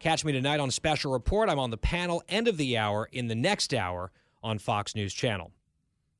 [0.00, 1.48] Catch me tonight on Special Report.
[1.48, 4.10] I'm on the panel end of the hour in the next hour
[4.42, 5.52] on Fox News Channel.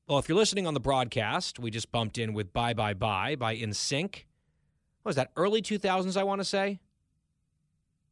[0.07, 3.35] Well, if you're listening on the broadcast, we just bumped in with Bye Bye Bye
[3.35, 4.23] by NSYNC.
[5.03, 6.79] What was that, early 2000s, I want to say?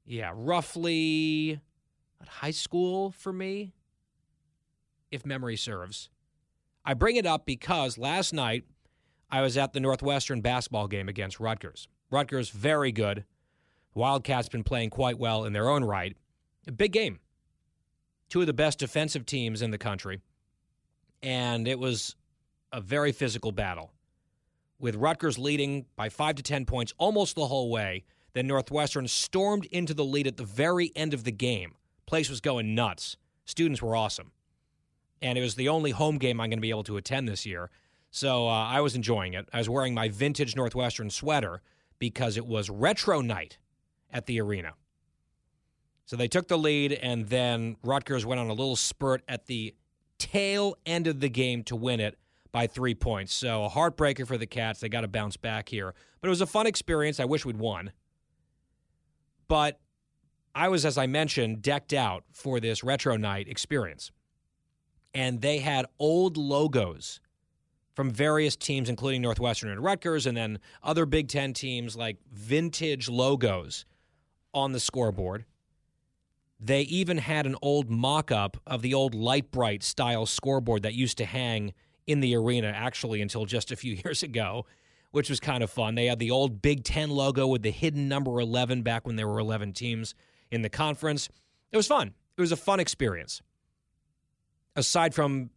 [0.06, 1.62] Yeah, roughly
[2.28, 3.72] high school for me,
[5.12, 6.10] if memory serves.
[6.86, 8.66] I bring it up because last night
[9.32, 11.88] I was at the Northwestern basketball game against Rutgers.
[12.12, 13.24] Rutgers, very good.
[13.96, 16.16] Wildcats been playing quite well in their own right.
[16.68, 17.20] A big game.
[18.30, 20.22] Two of the best defensive teams in the country.
[21.22, 22.16] And it was
[22.72, 23.92] a very physical battle.
[24.80, 28.04] With Rutgers leading by five to 10 points almost the whole way,
[28.34, 31.76] then Northwestern stormed into the lead at the very end of the game.
[32.06, 33.16] Place was going nuts.
[33.46, 34.32] Students were awesome.
[35.24, 37.46] And it was the only home game I'm going to be able to attend this
[37.46, 37.72] year.
[38.12, 39.50] So uh, I was enjoying it.
[39.52, 41.62] I was wearing my vintage Northwestern sweater
[41.98, 43.58] because it was retro night
[44.12, 44.74] at the arena.
[46.06, 49.74] So they took the lead, and then Rutgers went on a little spurt at the
[50.20, 52.18] tail end of the game to win it
[52.52, 53.34] by three points.
[53.34, 54.82] So a heartbreaker for the Cats.
[54.82, 55.96] They got to bounce back here.
[56.22, 57.20] But it was a fun experience.
[57.20, 57.94] I wish we'd won.
[59.48, 59.80] But
[60.54, 64.12] I was, as I mentioned, decked out for this retro night experience.
[65.14, 67.20] And they had old logos
[67.94, 73.08] from various teams, including Northwestern and Rutgers, and then other Big Ten teams like vintage
[73.08, 73.86] logos
[74.54, 75.46] on the scoreboard.
[76.60, 81.18] They even had an old mock up of the old Lite-Brite style scoreboard that used
[81.18, 81.74] to hang
[82.08, 84.66] in the arena, actually, until just a few years ago,
[85.12, 85.96] which was kind of fun.
[85.96, 89.28] They had the old Big Ten logo with the hidden number 11 back when there
[89.28, 90.16] were 11 teams
[90.52, 91.30] in the conference.
[91.72, 92.14] It was fun.
[92.38, 93.42] It was a fun experience.
[94.76, 95.52] Aside from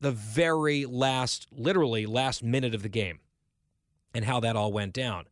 [0.00, 3.20] the very last, literally last minute of the game
[4.14, 5.24] and how that all went down.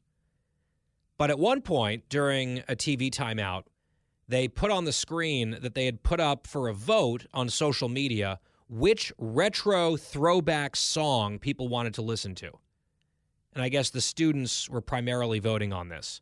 [1.18, 3.64] But at one point during a TV timeout,
[4.26, 7.88] they put on the screen that they had put up for a vote on social
[7.88, 12.50] media which retro throwback song people wanted to listen to.
[13.54, 16.20] And I guess the students were primarily voting on this.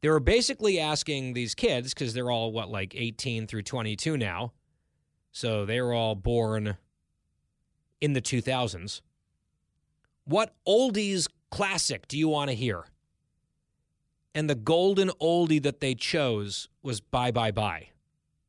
[0.00, 4.52] They were basically asking these kids, because they're all, what, like 18 through 22 now.
[5.32, 6.76] So they were all born
[8.00, 9.00] in the 2000s.
[10.24, 12.84] What oldies classic do you want to hear?
[14.34, 17.88] And the golden oldie that they chose was Bye Bye Bye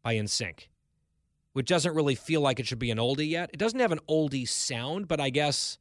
[0.03, 0.67] by NSYNC,
[1.53, 3.49] which doesn't really feel like it should be an oldie yet.
[3.53, 5.77] It doesn't have an oldie sound, but I guess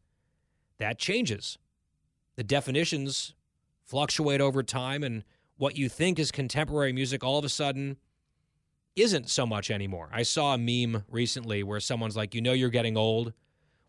[0.78, 1.59] that changes.
[2.36, 3.34] The definitions
[3.84, 5.24] fluctuate over time, and
[5.57, 7.96] what you think is contemporary music all of a sudden
[8.97, 10.09] isn't so much anymore.
[10.12, 13.32] I saw a meme recently where someone's like, You know, you're getting old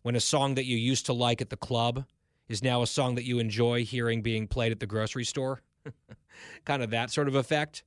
[0.02, 2.04] when a song that you used to like at the club
[2.48, 5.62] is now a song that you enjoy hearing being played at the grocery store.
[6.64, 7.82] kind of that sort of effect.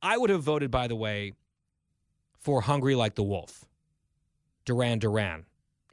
[0.00, 1.32] I would have voted, by the way,
[2.38, 3.64] for Hungry Like the Wolf,
[4.64, 5.44] Duran Duran,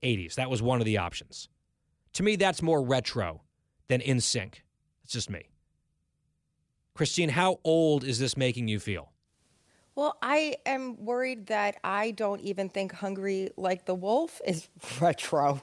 [0.03, 0.35] 80s.
[0.35, 1.47] That was one of the options.
[2.13, 3.43] To me, that's more retro
[3.87, 4.55] than NSYNC.
[5.03, 5.49] It's just me.
[6.95, 9.11] Christine, how old is this making you feel?
[9.99, 14.69] Well, I am worried that I don't even think Hungry Like the Wolf is
[15.01, 15.61] retro.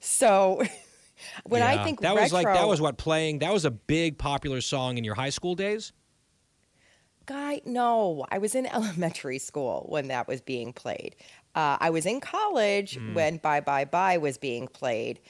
[0.00, 0.62] So
[1.44, 3.40] when I Yeah, think that retro, was like that was what playing.
[3.40, 5.92] That was a big popular song in your high school days.
[7.26, 11.16] Guy, no, I was in elementary school when that was being played.
[11.54, 13.06] Uh, I was in college Hmm.
[13.06, 15.20] when Bye Bye Bye was being played.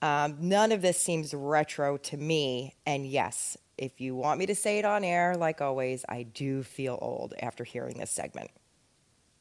[0.00, 2.74] Um, none of this seems retro to me.
[2.86, 6.62] And yes, if you want me to say it on air, like always, I do
[6.62, 8.50] feel old after hearing this segment.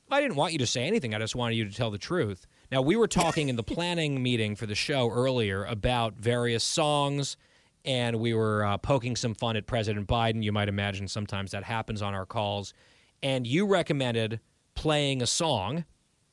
[0.09, 1.13] I didn't want you to say anything.
[1.13, 2.47] I just wanted you to tell the truth.
[2.71, 7.37] Now, we were talking in the planning meeting for the show earlier about various songs,
[7.85, 10.43] and we were uh, poking some fun at President Biden.
[10.43, 12.73] You might imagine sometimes that happens on our calls.
[13.21, 14.39] And you recommended
[14.73, 15.85] playing a song,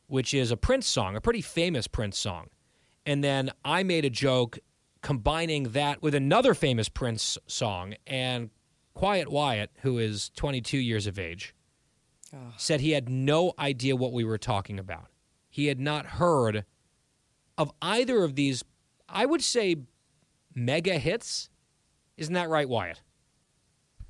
[0.07, 2.47] which is a Prince song, a pretty famous Prince song.
[3.05, 4.59] And then I made a joke
[5.03, 7.95] combining that with another famous Prince song.
[8.07, 8.51] And
[8.95, 11.55] Quiet Wyatt, who is 22 years of age,
[12.57, 15.07] said he had no idea what we were talking about.
[15.49, 16.65] He had not heard
[17.57, 18.63] of either of these,
[19.09, 19.77] I would say,
[20.55, 21.49] mega hits.
[22.17, 23.01] Isn't that right, Wyatt?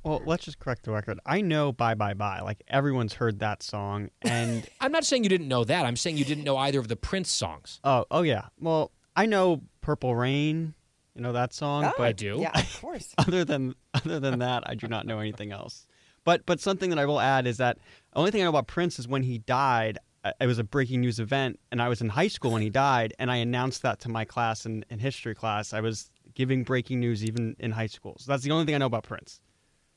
[0.03, 1.18] Well, let's just correct the record.
[1.26, 5.28] I know "Bye Bye Bye." Like everyone's heard that song, and I'm not saying you
[5.28, 5.84] didn't know that.
[5.84, 7.80] I'm saying you didn't know either of the Prince songs.
[7.84, 8.47] oh, oh yeah.
[8.59, 10.74] Well, I know "Purple Rain."
[11.18, 12.38] You know that song, Oh, but I do.
[12.40, 13.12] Yeah, of course.
[13.18, 15.84] other than other than that, I do not know anything else.
[16.24, 17.78] But but something that I will add is that
[18.12, 19.98] the only thing I know about Prince is when he died.
[20.22, 22.70] uh, It was a breaking news event, and I was in high school when he
[22.70, 25.72] died, and I announced that to my class in, in history class.
[25.72, 28.14] I was giving breaking news even in high school.
[28.20, 29.40] So that's the only thing I know about Prince.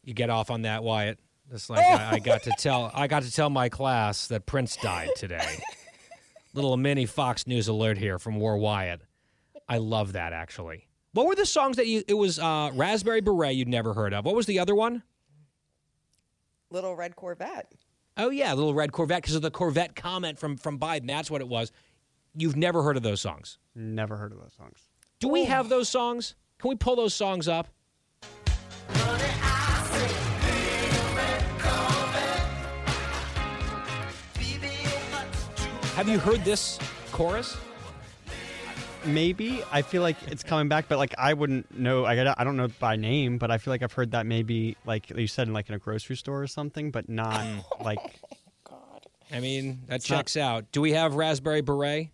[0.04, 1.20] You get off on that, Wyatt.
[1.54, 4.76] It's like I, I got to tell I got to tell my class that Prince
[4.78, 5.60] died today.
[6.56, 9.02] Little mini Fox News alert here from War Wyatt.
[9.70, 10.88] I love that actually.
[11.14, 12.04] What were the songs that you?
[12.08, 14.26] It was uh, Raspberry Beret you'd never heard of.
[14.26, 15.04] What was the other one?
[16.70, 17.72] Little Red Corvette.
[18.18, 21.08] Oh yeah, Little Red Corvette because of the Corvette comment from from Biden.
[21.08, 21.72] That's what it was.
[22.36, 23.58] You've never heard of those songs.
[23.76, 24.88] Never heard of those songs.
[25.20, 26.36] Do we have those songs?
[26.60, 27.68] Can we pull those songs up?
[35.96, 36.80] Have you heard this
[37.12, 37.58] chorus?
[39.06, 42.06] Maybe I feel like it's coming back, but like I wouldn't know.
[42.06, 44.78] I got I don't know by name, but I feel like I've heard that maybe
[44.86, 47.64] like you said in like in a grocery store or something, but not mm.
[47.80, 48.20] oh like
[48.64, 49.08] God.
[49.32, 50.72] I mean, that not- checks out.
[50.72, 52.10] Do we have Raspberry Beret?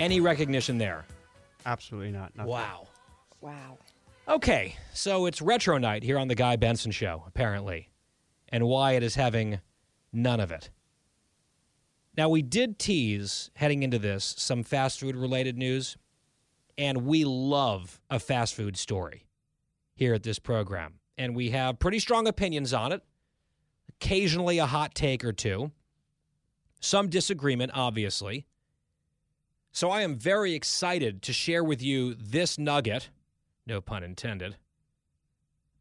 [0.00, 1.04] Any recognition there?
[1.64, 2.34] absolutely not.
[2.36, 2.50] nothing.
[2.50, 2.88] Wow.
[3.40, 3.78] Wow.
[4.28, 7.90] Okay, so it's retro night here on the Guy Benson Show, apparently,
[8.50, 9.58] and Wyatt is having
[10.12, 10.70] none of it.
[12.16, 15.96] Now, we did tease heading into this some fast food related news,
[16.78, 19.26] and we love a fast food story
[19.96, 21.00] here at this program.
[21.18, 23.02] And we have pretty strong opinions on it,
[23.88, 25.72] occasionally a hot take or two,
[26.80, 28.46] some disagreement, obviously.
[29.72, 33.10] So I am very excited to share with you this nugget.
[33.66, 34.56] No pun intended.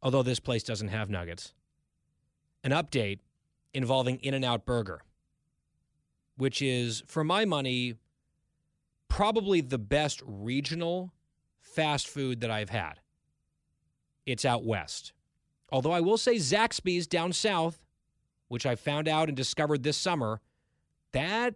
[0.02, 1.54] Although this place doesn't have nuggets.
[2.64, 3.20] An update
[3.74, 5.02] involving In N Out Burger,
[6.38, 7.96] which is, for my money,
[9.08, 11.14] probably the best regional
[11.60, 13.00] fast food that I've had.
[14.26, 15.14] It's out west.
[15.72, 17.80] Although I will say Zaxby's down south,
[18.48, 20.42] which I found out and discovered this summer,
[21.14, 21.56] that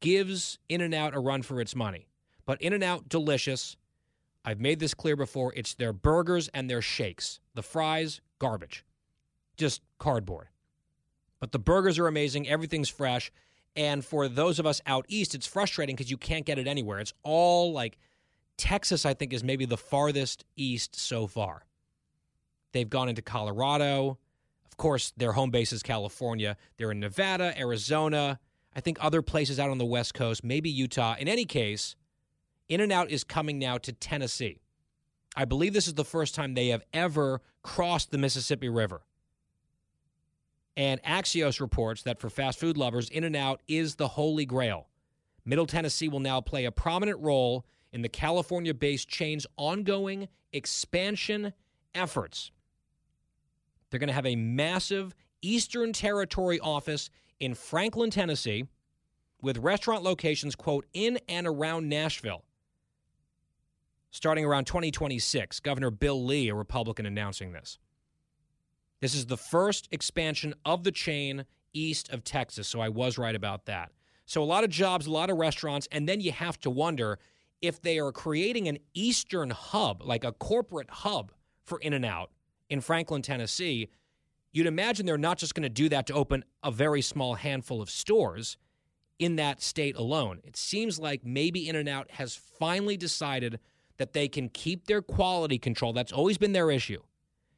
[0.00, 2.08] gives In N Out a run for its money.
[2.46, 3.76] But In N Out, delicious.
[4.44, 5.52] I've made this clear before.
[5.54, 7.40] It's their burgers and their shakes.
[7.54, 8.84] The fries, garbage.
[9.56, 10.48] Just cardboard.
[11.40, 12.48] But the burgers are amazing.
[12.48, 13.30] Everything's fresh.
[13.76, 16.98] And for those of us out east, it's frustrating because you can't get it anywhere.
[16.98, 17.98] It's all like
[18.56, 21.64] Texas, I think, is maybe the farthest east so far.
[22.72, 24.18] They've gone into Colorado.
[24.66, 26.56] Of course, their home base is California.
[26.76, 28.38] They're in Nevada, Arizona,
[28.74, 31.16] I think other places out on the West Coast, maybe Utah.
[31.18, 31.96] In any case,
[32.70, 34.60] In and Out is coming now to Tennessee.
[35.36, 39.02] I believe this is the first time they have ever crossed the Mississippi River.
[40.76, 44.86] And Axios reports that for fast food lovers, In N Out is the holy grail.
[45.44, 51.52] Middle Tennessee will now play a prominent role in the California based chain's ongoing expansion
[51.92, 52.52] efforts.
[53.90, 55.12] They're going to have a massive
[55.42, 57.10] Eastern Territory office
[57.40, 58.68] in Franklin, Tennessee,
[59.42, 62.44] with restaurant locations, quote, in and around Nashville.
[64.10, 67.78] Starting around 2026, Governor Bill Lee, a Republican, announcing this.
[69.00, 73.34] This is the first expansion of the chain east of Texas, so I was right
[73.34, 73.92] about that.
[74.26, 77.18] So, a lot of jobs, a lot of restaurants, and then you have to wonder
[77.62, 81.32] if they are creating an eastern hub, like a corporate hub
[81.64, 82.30] for In N Out
[82.68, 83.90] in Franklin, Tennessee.
[84.52, 87.80] You'd imagine they're not just going to do that to open a very small handful
[87.80, 88.56] of stores
[89.18, 90.40] in that state alone.
[90.44, 93.60] It seems like maybe In N Out has finally decided
[94.00, 95.92] that they can keep their quality control.
[95.92, 97.02] That's always been their issue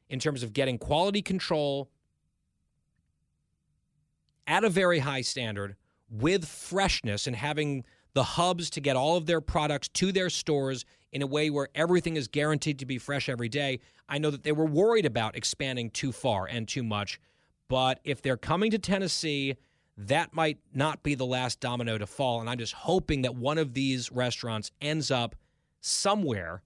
[0.09, 1.89] in terms of getting quality control
[4.45, 5.77] at a very high standard
[6.09, 10.83] with freshness and having the hubs to get all of their products to their stores
[11.13, 13.79] in a way where everything is guaranteed to be fresh every day.
[14.09, 17.21] I know that they were worried about expanding too far and too much,
[17.69, 19.55] but if they're coming to Tennessee,
[19.95, 22.41] that might not be the last domino to fall.
[22.41, 25.37] And I'm just hoping that one of these restaurants ends up
[25.83, 26.63] somewhere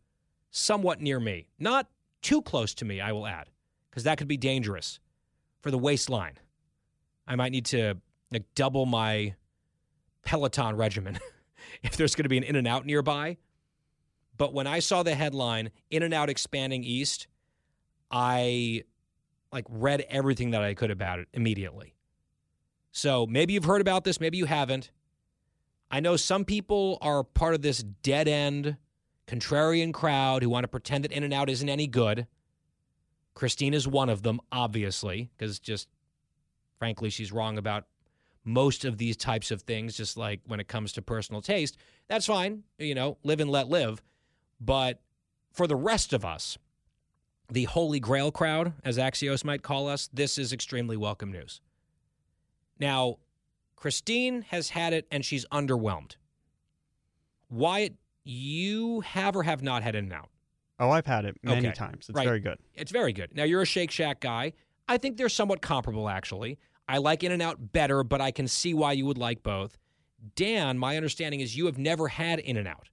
[0.51, 1.49] somewhat near me.
[1.59, 1.87] Not
[2.21, 3.49] too close to me, I will add,
[3.89, 4.99] because that could be dangerous
[5.61, 6.35] for the waistline.
[7.27, 7.95] I might need to
[8.31, 9.35] like double my
[10.23, 11.19] Peloton regimen
[11.83, 13.37] if there's going to be an In and Out nearby.
[14.37, 17.27] But when I saw the headline In and Out expanding east,
[18.11, 18.83] I
[19.51, 21.95] like read everything that I could about it immediately.
[22.91, 24.91] So maybe you've heard about this, maybe you haven't.
[25.89, 28.77] I know some people are part of this dead end
[29.27, 32.27] contrarian crowd who want to pretend that In and Out isn't any good.
[33.33, 35.87] Christine is one of them, obviously, because just
[36.77, 37.85] frankly, she's wrong about
[38.43, 41.77] most of these types of things, just like when it comes to personal taste.
[42.07, 44.01] That's fine, you know, live and let live.
[44.59, 45.01] But
[45.51, 46.57] for the rest of us,
[47.49, 51.61] the holy grail crowd, as Axios might call us, this is extremely welcome news.
[52.79, 53.17] Now,
[53.75, 56.15] Christine has had it and she's underwhelmed.
[57.49, 57.95] Wyatt,
[58.27, 60.29] you have or have not had In and Out?
[60.79, 62.07] Oh, I've had it many Okay, times.
[62.09, 62.25] It's right.
[62.25, 62.59] very good.
[62.75, 63.35] It's very good.
[63.35, 64.53] Now, you're a Shake Shack guy.
[64.87, 66.59] I think they're somewhat comparable, actually.
[66.87, 69.77] I like In and Out better, but I can see why you would like both.
[70.35, 72.89] Dan, my understanding is you have never had In and Out.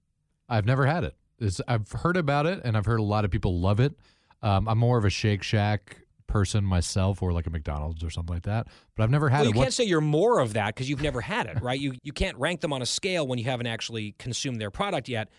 [0.49, 1.15] I've never had it.
[1.39, 3.93] It's, I've heard about it, and I've heard a lot of people love it.
[4.41, 5.97] Um, I'm more of a Shake Shack
[6.27, 8.67] person myself, or like a McDonald's or something like that.
[8.95, 9.55] But I've never had Well, it.
[9.55, 11.79] you can't say you're more of that because you've never had it, right?
[11.79, 15.07] You you can't rank them on a scale when you haven't actually consumed their product
[15.09, 15.29] yet.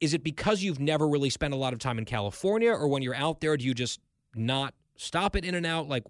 [0.00, 3.02] Is it because you've never really spent a lot of time in California, or when
[3.02, 4.00] you're out there, do you just
[4.34, 5.88] not stop at In and Out?
[5.88, 6.02] Like,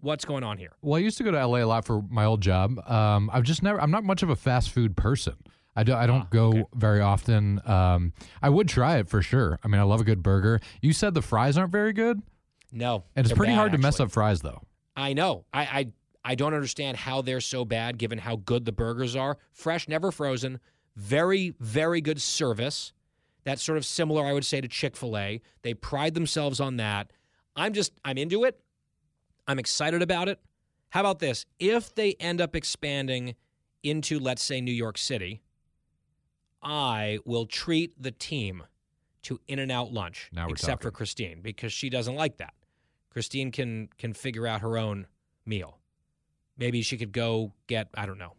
[0.00, 0.72] what's going on here?
[0.82, 2.78] Well, I used to go to LA a lot for my old job.
[2.90, 3.80] Um, I've just never.
[3.80, 5.34] I'm not much of a fast food person.
[5.74, 5.96] I don't.
[5.96, 6.64] I don't Ah, go okay.
[6.74, 7.60] very often.
[7.64, 9.58] Um, I would try it for sure.
[9.64, 10.60] I mean, I love a good burger.
[10.82, 12.20] You said the fries aren't very good,
[12.72, 14.62] No, and it's pretty bad, hard to mess up fries though.
[14.96, 15.44] I know.
[15.52, 15.86] I, I
[16.24, 19.38] I don't understand how they're so bad given how good the burgers are.
[19.52, 20.60] Fresh, never frozen.
[20.96, 22.92] Very, very good service.
[23.44, 25.40] That's sort of similar, I would say, to Chick fil A.
[25.62, 27.12] They pride themselves on that.
[27.56, 28.60] I'm just, I'm into it.
[29.48, 30.38] I'm excited about it.
[30.90, 31.44] How about this?
[31.58, 33.34] If they end up expanding
[33.82, 35.42] into, let's say, New York City,
[36.62, 38.62] I will treat the team
[39.22, 40.90] to In and Out lunch, Now except for.
[40.90, 42.54] Christine, because she doesn't like that.
[43.12, 45.06] Christine can can figure out her own
[45.44, 45.78] meal.
[46.56, 48.34] Maybe she could go get, I don't know,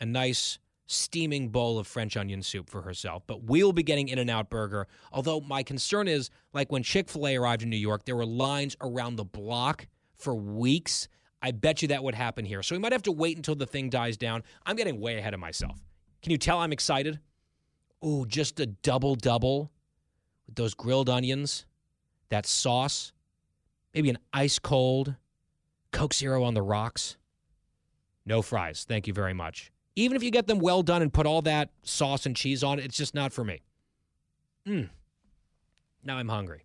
[0.00, 3.22] a nice steaming bowl of French onion soup for herself.
[3.26, 4.86] But we'll be getting In N Out Burger.
[5.12, 8.26] Although my concern is like when Chick fil A arrived in New York, there were
[8.26, 11.08] lines around the block for weeks.
[11.42, 12.62] I bet you that would happen here.
[12.62, 14.42] So we might have to wait until the thing dies down.
[14.64, 15.78] I'm getting way ahead of myself.
[16.22, 17.20] Can you tell I'm excited?
[18.04, 19.70] Ooh, just a double double
[20.46, 21.66] with those grilled onions,
[22.30, 23.12] that sauce,
[23.94, 25.14] maybe an ice cold
[25.92, 27.16] Coke Zero on the rocks.
[28.26, 28.84] No fries.
[28.86, 29.70] Thank you very much.
[29.96, 32.78] Even if you get them well done and put all that sauce and cheese on
[32.78, 33.62] it, it's just not for me.
[34.66, 34.88] Mm.
[36.02, 36.64] Now I'm hungry.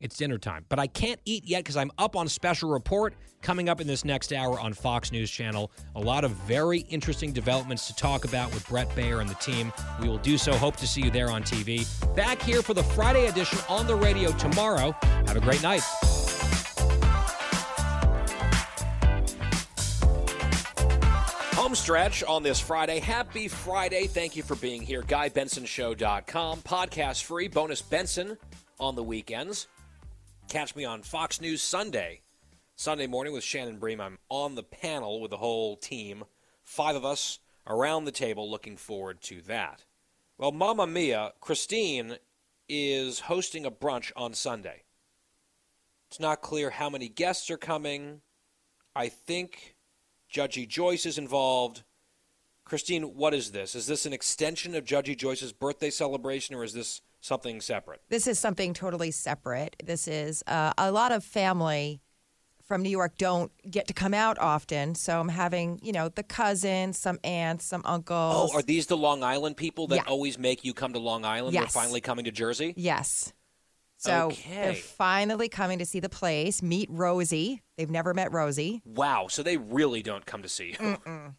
[0.00, 3.68] It's dinner time, but I can't eat yet because I'm up on special report coming
[3.68, 5.70] up in this next hour on Fox News Channel.
[5.94, 9.72] A lot of very interesting developments to talk about with Bret Baier and the team.
[10.00, 10.54] We will do so.
[10.54, 11.86] Hope to see you there on TV.
[12.16, 14.96] Back here for the Friday edition on the radio tomorrow.
[15.26, 15.82] Have a great night.
[21.72, 22.98] Home stretch on this Friday.
[22.98, 24.06] Happy Friday.
[24.06, 25.00] Thank you for being here.
[25.00, 26.60] GuyBensonShow.com.
[26.60, 27.48] Podcast free.
[27.48, 28.36] Bonus Benson
[28.78, 29.68] on the weekends.
[30.50, 32.20] Catch me on Fox News Sunday.
[32.76, 34.02] Sunday morning with Shannon Bream.
[34.02, 36.24] I'm on the panel with the whole team.
[36.62, 39.82] Five of us around the table looking forward to that.
[40.36, 42.16] Well, Mamma Mia, Christine
[42.68, 44.82] is hosting a brunch on Sunday.
[46.10, 48.20] It's not clear how many guests are coming.
[48.94, 49.71] I think
[50.32, 51.82] Judgy Joyce is involved.
[52.64, 53.74] Christine, what is this?
[53.74, 58.00] Is this an extension of Judgy Joyce's birthday celebration, or is this something separate?
[58.08, 59.76] This is something totally separate.
[59.84, 62.00] This is uh, a lot of family
[62.64, 66.22] from New York don't get to come out often, so I'm having you know the
[66.22, 68.50] cousins, some aunts, some uncles.
[68.52, 70.02] Oh, are these the Long Island people that Yeah.
[70.06, 71.54] always make you come to Long Island?
[71.54, 72.72] They're finally coming to Jersey?
[72.76, 73.32] Yes.
[74.02, 74.54] So Okay.
[74.54, 77.62] they're finally coming to see the place, meet Rosie.
[77.76, 78.82] They've never met Rosie.
[78.84, 80.98] Wow, so they really don't come to see you.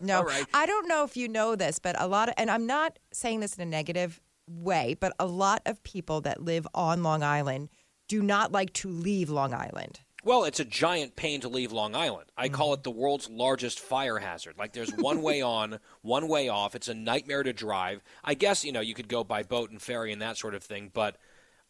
[0.00, 0.44] No, All right.
[0.52, 3.38] I don't know if you know this, but a lot of, and I'm not saying
[3.38, 7.68] this in a negative way, but a lot of people that live on Long Island
[8.08, 10.00] do not like to leave Long Island.
[10.24, 12.30] Well, it's a giant pain to leave Long Island.
[12.36, 12.80] I call mm-hmm.
[12.80, 14.58] it the world's largest fire hazard.
[14.58, 16.74] Like there's one way on, one way off.
[16.74, 18.02] It's a nightmare to drive.
[18.24, 20.64] I guess, you know, you could go by boat and ferry and that sort of
[20.64, 21.16] thing, but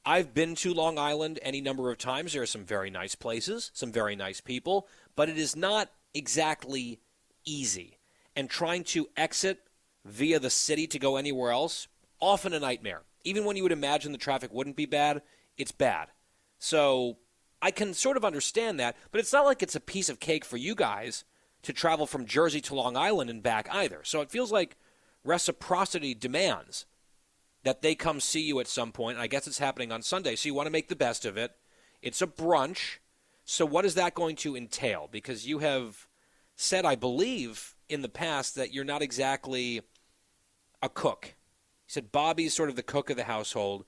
[0.05, 2.33] I've been to Long Island any number of times.
[2.33, 7.01] There are some very nice places, some very nice people, but it is not exactly
[7.45, 7.99] easy.
[8.35, 9.61] And trying to exit
[10.05, 11.89] via the city to go anywhere else,
[12.21, 13.03] often a nightmare.
[13.25, 15.21] Even when you would imagine the traffic wouldn't be bad,
[15.59, 16.09] it's bad.
[16.59, 17.19] So
[17.61, 20.45] I can sort of understand that, but it's not like it's a piece of cake
[20.45, 21.25] for you guys
[21.63, 24.01] to travel from Jersey to Long Island and back either.
[24.05, 24.77] So it feels like
[25.25, 26.87] reciprocity demands
[27.63, 29.19] that they come see you at some point.
[29.19, 31.53] I guess it's happening on Sunday, so you want to make the best of it.
[32.03, 32.99] It's a brunch.
[33.45, 35.09] So what is that going to entail?
[35.11, 36.07] Because you have
[36.57, 39.81] said, I believe, in the past that you're not exactly
[40.83, 41.35] a cook.
[41.35, 43.85] You said Bobby's sort of the cook of the household.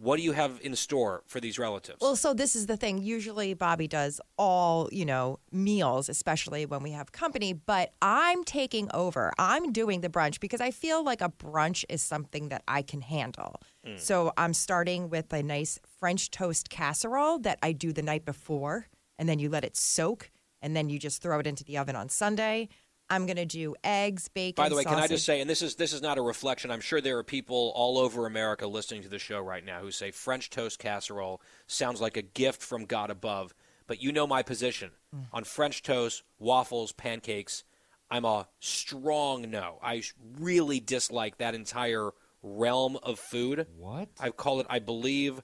[0.00, 1.98] What do you have in store for these relatives?
[2.00, 3.02] Well, so this is the thing.
[3.02, 8.88] Usually Bobby does all, you know, meals, especially when we have company, but I'm taking
[8.94, 9.30] over.
[9.38, 13.02] I'm doing the brunch because I feel like a brunch is something that I can
[13.02, 13.60] handle.
[13.84, 13.98] Hmm.
[13.98, 18.86] So I'm starting with a nice French toast casserole that I do the night before,
[19.18, 20.30] and then you let it soak,
[20.62, 22.70] and then you just throw it into the oven on Sunday.
[23.10, 25.62] I'm going to do eggs, bacon, By the way, can I just say, and this
[25.62, 26.70] is this is not a reflection.
[26.70, 29.90] I'm sure there are people all over America listening to the show right now who
[29.90, 33.52] say French toast casserole sounds like a gift from God above.
[33.88, 35.26] But you know my position Mm.
[35.32, 37.64] on French toast, waffles, pancakes.
[38.12, 39.78] I'm a strong no.
[39.82, 40.02] I
[40.38, 42.10] really dislike that entire
[42.42, 43.66] realm of food.
[43.76, 44.08] What?
[44.20, 45.42] I call it, I believe,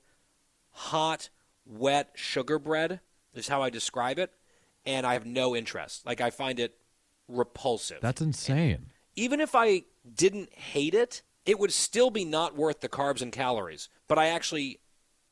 [0.70, 1.30] hot,
[1.64, 3.00] wet sugar bread
[3.34, 4.32] is how I describe it,
[4.84, 6.06] and I have no interest.
[6.06, 6.76] Like I find it
[7.28, 8.86] repulsive That's insane.
[9.14, 9.82] even if I
[10.14, 13.88] didn't hate it, it would still be not worth the carbs and calories.
[14.08, 14.80] But I actually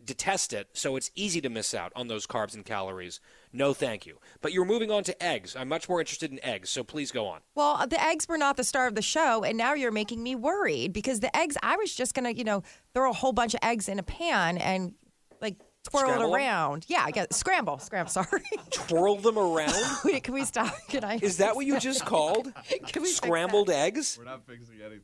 [0.04, 3.20] detest it, so it's easy to miss out on those carbs and calories.
[3.52, 4.18] No, thank you.
[4.42, 5.56] But you're moving on to eggs.
[5.56, 7.40] I'm much more interested in eggs, so please go on.
[7.54, 10.22] Well, uh, the eggs were not the star of the show, and now you're making
[10.22, 13.32] me worried because the eggs, I was just going to, you know, throw a whole
[13.32, 14.94] bunch of eggs in a pan and
[15.40, 16.34] like twirl Scramble it 'em?
[16.34, 16.84] around.
[16.88, 18.42] Yeah, I got scramble, scramble, sorry.
[18.70, 19.74] Twirl them around?
[20.04, 20.74] Wait, can we stop?
[20.88, 21.18] Can I?
[21.22, 22.52] Is that what you just called?
[22.86, 23.08] Can we?
[23.08, 24.16] Scrambled eggs?
[24.18, 25.02] We're not fixing anything.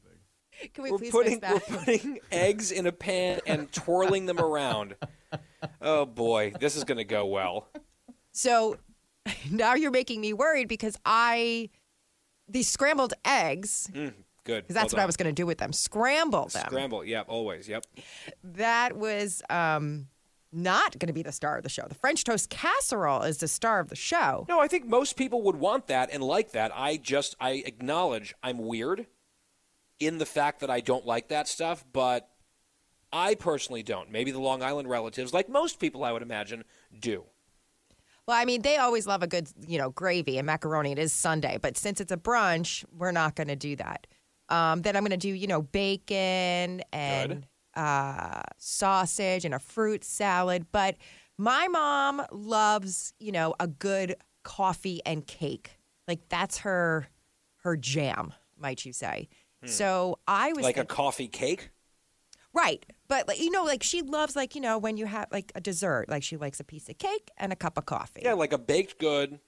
[0.74, 4.38] Can we We're please putting, fix we're putting eggs in a pan and twirling them
[4.38, 4.94] around.
[5.80, 7.68] Oh boy, this is going to go well.
[8.32, 8.76] So
[9.50, 11.70] now you're making me worried because I,
[12.48, 14.12] these scrambled eggs, Mm,
[14.44, 14.64] good.
[14.66, 16.64] because that's Well what I was going to do with them, scramble them.
[16.66, 17.86] Scramble, yep, always, yep.
[18.44, 20.08] that was um,
[20.52, 21.86] not going to be the star of the show.
[21.88, 24.46] The French toast casserole is the star of the show.
[24.48, 26.72] No, I think most people would want that and like that.
[26.74, 29.06] I just I acknowledge I'm weird
[29.98, 32.28] in the fact that I don't like that stuff, but
[33.12, 34.10] I personally don't.
[34.10, 36.64] Maybe the Long Island relatives, like most people I would imagine,
[36.98, 37.24] do.
[38.26, 40.92] Well, I mean, they always love a good, you know, gravy and macaroni.
[40.92, 44.06] It is Sunday, but since it's a brunch, we're not going to do that.
[44.48, 47.46] Um, then I'm going to do, you know, bacon and
[47.80, 50.66] uh, sausage and a fruit salad.
[50.70, 50.96] But
[51.38, 55.78] my mom loves, you know, a good coffee and cake.
[56.06, 57.08] Like that's her
[57.62, 58.34] her jam.
[58.58, 59.28] might you say?
[59.64, 61.70] So I was like a coffee cake.
[62.52, 62.84] Right.
[63.08, 65.60] But like you know, like she loves like, you know, when you have like a
[65.60, 68.22] dessert, like she likes a piece of cake and a cup of coffee.
[68.24, 69.38] Yeah, like a baked good,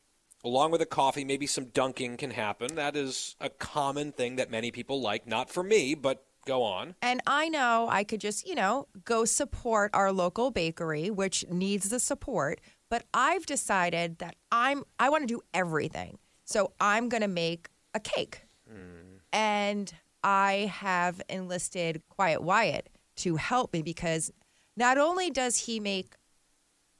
[0.45, 1.25] along with a coffee.
[1.25, 2.75] Maybe some dunking can happen.
[2.75, 5.27] That is a common thing that many people like.
[5.27, 6.95] Not for me, but go on.
[7.03, 11.89] And I know I could just, you know, go support our local bakery, which needs
[11.89, 12.61] the support.
[12.91, 16.19] But I've decided that I'm I want to do everything.
[16.45, 18.43] So I'm gonna make a cake.
[18.69, 19.19] Hmm.
[19.33, 24.31] And I have enlisted Quiet Wyatt to help me because
[24.77, 26.15] not only does he make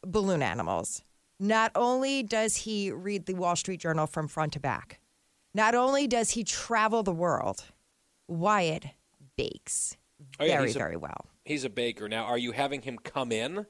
[0.03, 1.03] balloon animals,
[1.39, 4.99] not only does he read the Wall Street Journal from front to back,
[5.55, 7.65] not only does he travel the world,
[8.29, 8.87] Wyatt
[9.37, 9.97] bakes
[10.39, 11.27] Oh, yeah, very, a- very well.
[11.45, 12.09] He's a baker.
[12.09, 13.67] Now, are you having him come in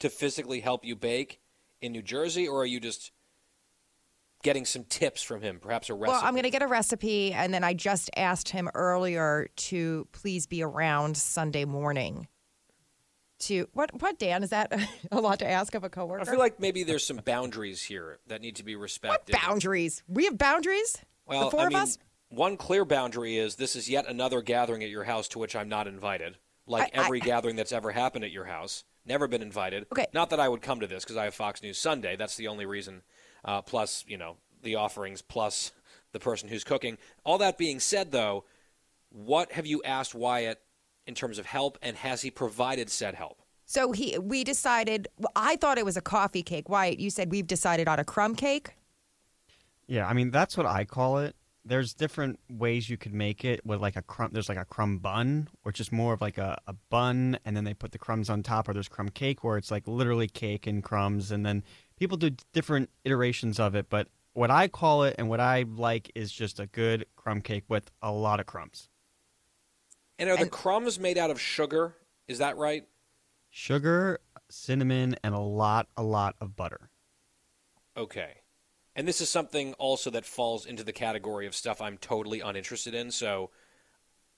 [0.00, 1.40] to physically help you bake
[1.80, 3.12] in New Jersey, or are you just
[4.42, 6.10] getting some tips from him, perhaps a recipe?
[6.12, 10.08] Well, I'm going to get a recipe, and then I just asked him earlier to
[10.12, 12.26] please be around Sunday morning.
[13.40, 14.00] To what?
[14.00, 14.72] What Dan is that
[15.12, 16.22] a lot to ask of a coworker?
[16.22, 19.34] I feel like maybe there's some boundaries here that need to be respected.
[19.34, 20.02] boundaries.
[20.06, 20.96] We have boundaries.
[21.26, 21.98] Well, the four I of mean, us.
[22.32, 25.68] One clear boundary is this is yet another gathering at your house to which I'm
[25.68, 26.38] not invited.
[26.66, 29.86] Like I- I- every gathering that's ever happened at your house, never been invited.
[29.92, 30.06] Okay.
[30.14, 32.16] Not that I would come to this because I have Fox News Sunday.
[32.16, 33.02] That's the only reason.
[33.44, 35.72] Uh, plus, you know, the offerings, plus
[36.12, 36.96] the person who's cooking.
[37.24, 38.44] All that being said, though,
[39.10, 40.60] what have you asked Wyatt
[41.06, 43.42] in terms of help, and has he provided said help?
[43.66, 45.08] So he, we decided.
[45.34, 46.68] I thought it was a coffee cake.
[46.68, 48.70] Wyatt, you said we've decided on a crumb cake.
[49.86, 51.34] Yeah, I mean that's what I call it.
[51.64, 54.30] There's different ways you could make it with like a crumb.
[54.32, 57.62] There's like a crumb bun, which is more of like a, a bun, and then
[57.64, 58.68] they put the crumbs on top.
[58.68, 61.62] Or there's crumb cake, where it's like literally cake and crumbs, and then
[61.96, 63.88] people do different iterations of it.
[63.88, 67.64] But what I call it and what I like is just a good crumb cake
[67.68, 68.88] with a lot of crumbs,
[70.18, 71.96] And are the And- crumbs made out of sugar?
[72.28, 72.86] Is that right?
[73.54, 74.18] sugar,
[74.50, 76.88] cinnamon, and a lot, a lot of butter.
[77.96, 78.41] Okay.
[78.94, 82.94] And this is something also that falls into the category of stuff I'm totally uninterested
[82.94, 83.10] in.
[83.10, 83.50] So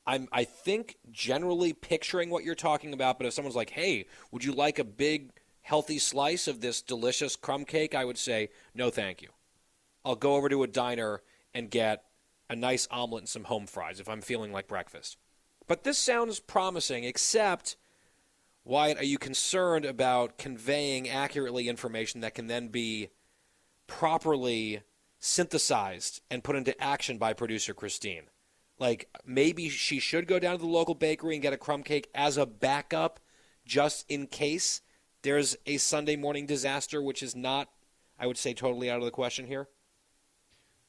[0.07, 4.45] I'm I think generally picturing what you're talking about, but if someone's like, "Hey, would
[4.45, 5.33] you like a big
[5.63, 9.31] healthy slice of this delicious crumb cake?" I would say, "No, thank you."
[10.05, 11.23] I'll go over to a diner
[11.55, 12.05] and get
[12.51, 15.17] a nice omelet and some home fries if I'm feeling like breakfast.
[15.67, 17.77] But this sounds promising, except
[18.65, 23.11] Wyatt, are you concerned about conveying accurately information that can then be
[23.87, 24.83] properly
[25.19, 28.25] synthesized and put into action by producer Christine?
[28.79, 32.11] Like maybe she should go down to the local bakery and get a crumb cake
[32.15, 33.21] as a backup
[33.65, 34.83] just in case
[35.23, 37.69] there's a Sunday morning disaster, which is not,
[38.19, 39.69] I would say, totally out of the question here.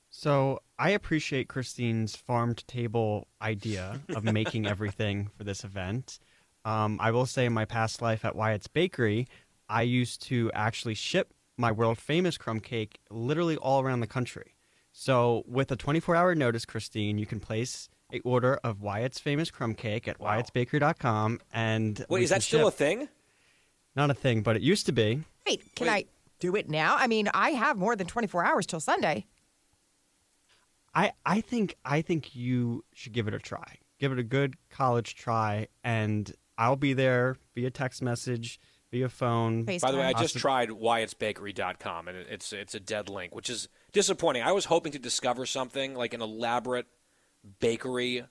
[0.10, 6.20] So I appreciate Christine's farm to table idea of making everything for this event.
[6.64, 9.28] Um, I will say in my past life at Wyatt's Bakery,
[9.70, 14.56] I used to actually ship my world famous crumb cake literally all around the country.
[14.92, 19.52] So with a 24 hour notice, Christine, you can place a order of Wyatt's famous
[19.52, 23.10] crumb cake at wyattsbakery.com and Wait, is can that still a thing?
[23.96, 25.22] Not a thing, but it used to be.
[25.48, 25.94] Wait, can Wait.
[25.94, 26.06] I
[26.40, 26.96] do it now?
[26.98, 29.26] I mean, I have more than 24 hours till Sunday.
[30.94, 33.80] I, I think I think you should give it a try.
[34.00, 38.60] Give it a good college try, and I'll be there via text message,
[38.96, 39.64] via phone.
[39.64, 43.50] By the way, I just tried wyattsbakery.com and it- it's it's a dead link, which
[43.50, 44.44] is disappointing.
[44.44, 46.88] I was hoping to discover something like an elaborate
[47.60, 48.24] bakery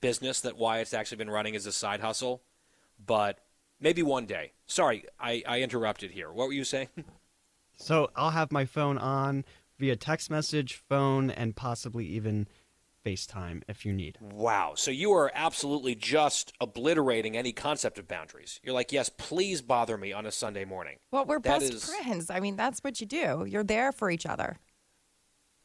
[0.00, 2.42] business that Wyatt's actually been running as a side hustle,
[3.04, 3.38] but
[3.80, 4.52] maybe one day.
[4.66, 6.32] Sorry, I, I interrupted here.
[6.32, 6.88] What were you saying?
[7.76, 9.44] So I'll have my phone on
[9.78, 12.46] via text message, phone, and possibly even
[13.04, 14.18] FaceTime if you need.
[14.20, 14.72] Wow.
[14.76, 18.60] So you are absolutely just obliterating any concept of boundaries.
[18.62, 20.98] You're like, yes, please bother me on a Sunday morning.
[21.10, 22.30] Well, we're That best is- friends.
[22.30, 23.44] I mean, that's what you do.
[23.48, 24.58] You're there for each other.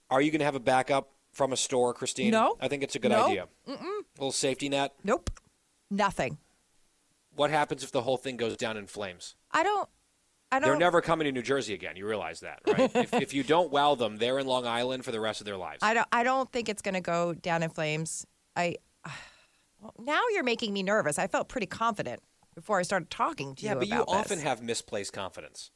[0.09, 2.31] Are you going to have a backup from a store, Christine?
[2.31, 2.57] No.
[2.61, 3.27] I think it's a good No.
[3.27, 3.47] idea.
[3.67, 3.71] A
[4.17, 4.93] little safety net.
[5.03, 5.29] Nope.
[5.91, 6.38] Nothing.
[7.35, 9.35] What happens if the whole thing goes down in flames?
[9.51, 9.88] I don't.
[10.51, 10.69] I don't.
[10.69, 11.95] They're never coming to New Jersey again.
[11.95, 12.91] You realize that, right?
[12.95, 15.57] if, if you don't wow them, they're in Long Island for the rest of their
[15.57, 15.79] lives.
[15.81, 16.07] I don't.
[16.11, 18.25] I don't think it's going to go down in flames.
[18.55, 18.77] I.
[19.79, 21.19] Well, now you're making me nervous.
[21.19, 22.21] I felt pretty confident
[22.55, 24.43] before I started talking to yeah, you but you often this.
[24.43, 25.69] have misplaced confidence.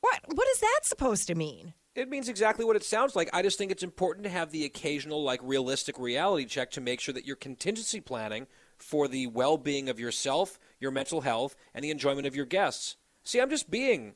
[0.00, 0.20] What?
[0.26, 1.72] What is that supposed to mean?
[1.94, 3.30] It means exactly what it sounds like.
[3.32, 7.00] I just think it's important to have the occasional, like, realistic reality check to make
[7.00, 11.84] sure that you're contingency planning for the well being of yourself, your mental health, and
[11.84, 12.96] the enjoyment of your guests.
[13.24, 14.14] See, I'm just being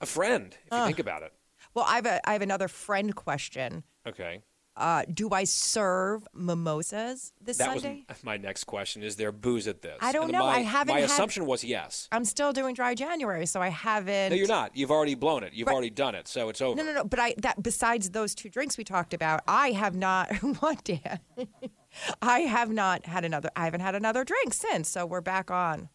[0.00, 1.32] a friend, if you think about it.
[1.74, 2.28] Well, I have a.
[2.28, 3.84] I have another friend question.
[4.06, 4.42] Okay.
[4.76, 8.04] Uh, do I serve mimosas this That Sunday?
[8.08, 9.02] was my next question.
[9.02, 9.98] Is there booze at this?
[10.00, 10.38] I don't know.
[10.46, 12.08] My, I haven't My had- assumption was yes.
[12.12, 14.30] I'm still doing dry January, so I haven't.
[14.30, 14.76] No, you're not.
[14.76, 15.52] You've already blown it.
[15.52, 15.72] You've Right.
[15.74, 16.76] already done it, so it's over.
[16.76, 17.04] No, no, no.
[17.04, 20.32] But I that besides those two drinks we talked about, I have not.
[20.60, 21.18] what, Dan?
[22.22, 23.50] I have not had another.
[23.56, 24.88] I haven't had another drink since.
[24.88, 25.88] So we're back on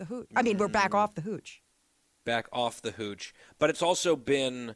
[0.00, 0.28] the hooch.
[0.34, 1.62] I mean, we're back off the hooch.
[2.24, 3.34] Back off the hooch.
[3.58, 4.74] But it's also been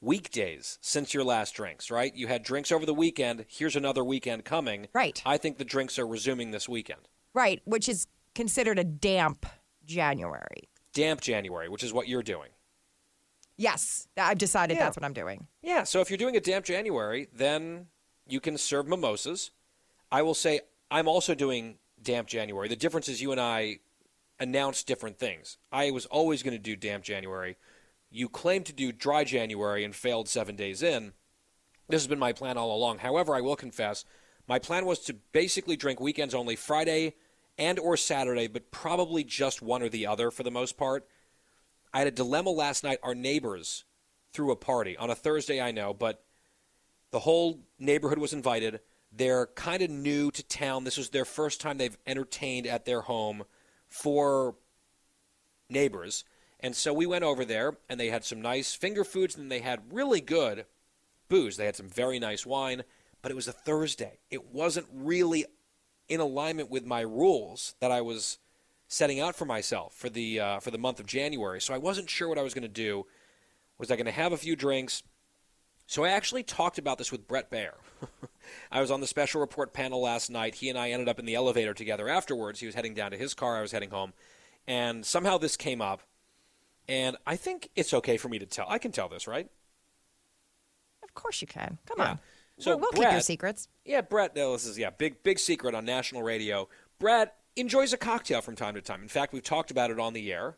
[0.00, 2.14] weekdays since your last drinks, right?
[2.14, 3.44] You had drinks over the weekend.
[3.48, 4.88] Here's another weekend coming.
[4.92, 5.20] Right.
[5.24, 7.08] I think the drinks are resuming this weekend.
[7.32, 9.46] Right, which is considered a damp
[9.84, 10.68] January.
[10.92, 12.50] Damp January, which is what you're doing.
[13.56, 14.84] Yes, I've decided Yeah.
[14.84, 15.46] that's what I'm doing.
[15.62, 17.86] Yeah, so if you're doing a damp January, then
[18.26, 19.50] you can serve mimosas.
[20.10, 22.68] I will say I'm also doing damp January.
[22.68, 23.78] The difference is you and I
[24.38, 25.58] announced different things.
[25.70, 27.56] I was always going to do damp January.
[28.10, 31.12] You claimed to do dry January and failed seven days in.
[31.88, 32.98] This has been my plan all along.
[32.98, 34.04] However, I will confess,
[34.48, 37.14] my plan was to basically drink weekends only Friday
[37.58, 41.06] and or Saturday, but probably just one or the other for the most part.
[41.92, 42.98] I had a dilemma last night.
[43.02, 43.84] Our neighbors
[44.32, 46.24] threw a party on a Thursday, I know, but
[47.12, 48.80] the whole neighborhood was invited.
[49.12, 50.82] They're kind of new to town.
[50.82, 53.44] This was their first time they've entertained at their home
[53.94, 54.56] for
[55.70, 56.24] neighbors.
[56.58, 59.60] And so we went over there and they had some nice finger foods and they
[59.60, 60.66] had really good
[61.28, 61.56] booze.
[61.56, 62.82] They had some very nice wine,
[63.22, 64.18] but it was a Thursday.
[64.30, 65.46] It wasn't really
[66.08, 68.38] in alignment with my rules that I was
[68.88, 71.60] setting out for myself for the uh, for the month of January.
[71.60, 73.06] So I wasn't sure what I was going to do.
[73.78, 75.04] Was I going to have a few drinks?
[75.86, 77.74] So I actually talked about this with Bret Baier.
[78.72, 80.54] I was on the special report panel last night.
[80.56, 82.60] He and I ended up in the elevator together afterwards.
[82.60, 83.56] He was heading down to his car.
[83.56, 84.12] I was heading home,
[84.66, 86.02] and somehow this came up.
[86.88, 88.66] And I think it's okay for me to tell.
[88.68, 89.48] I can tell this, right?
[91.02, 91.78] Of course you can.
[91.86, 92.10] Come Yeah.
[92.12, 92.18] on.
[92.58, 93.68] So we'll, we'll keep your Bret- secrets.
[93.84, 94.36] Yeah, Bret.
[94.36, 96.68] No, this is yeah, big big secret on national radio.
[96.98, 99.02] Bret enjoys a cocktail from time to time.
[99.02, 100.56] In fact, we've talked about it on the air.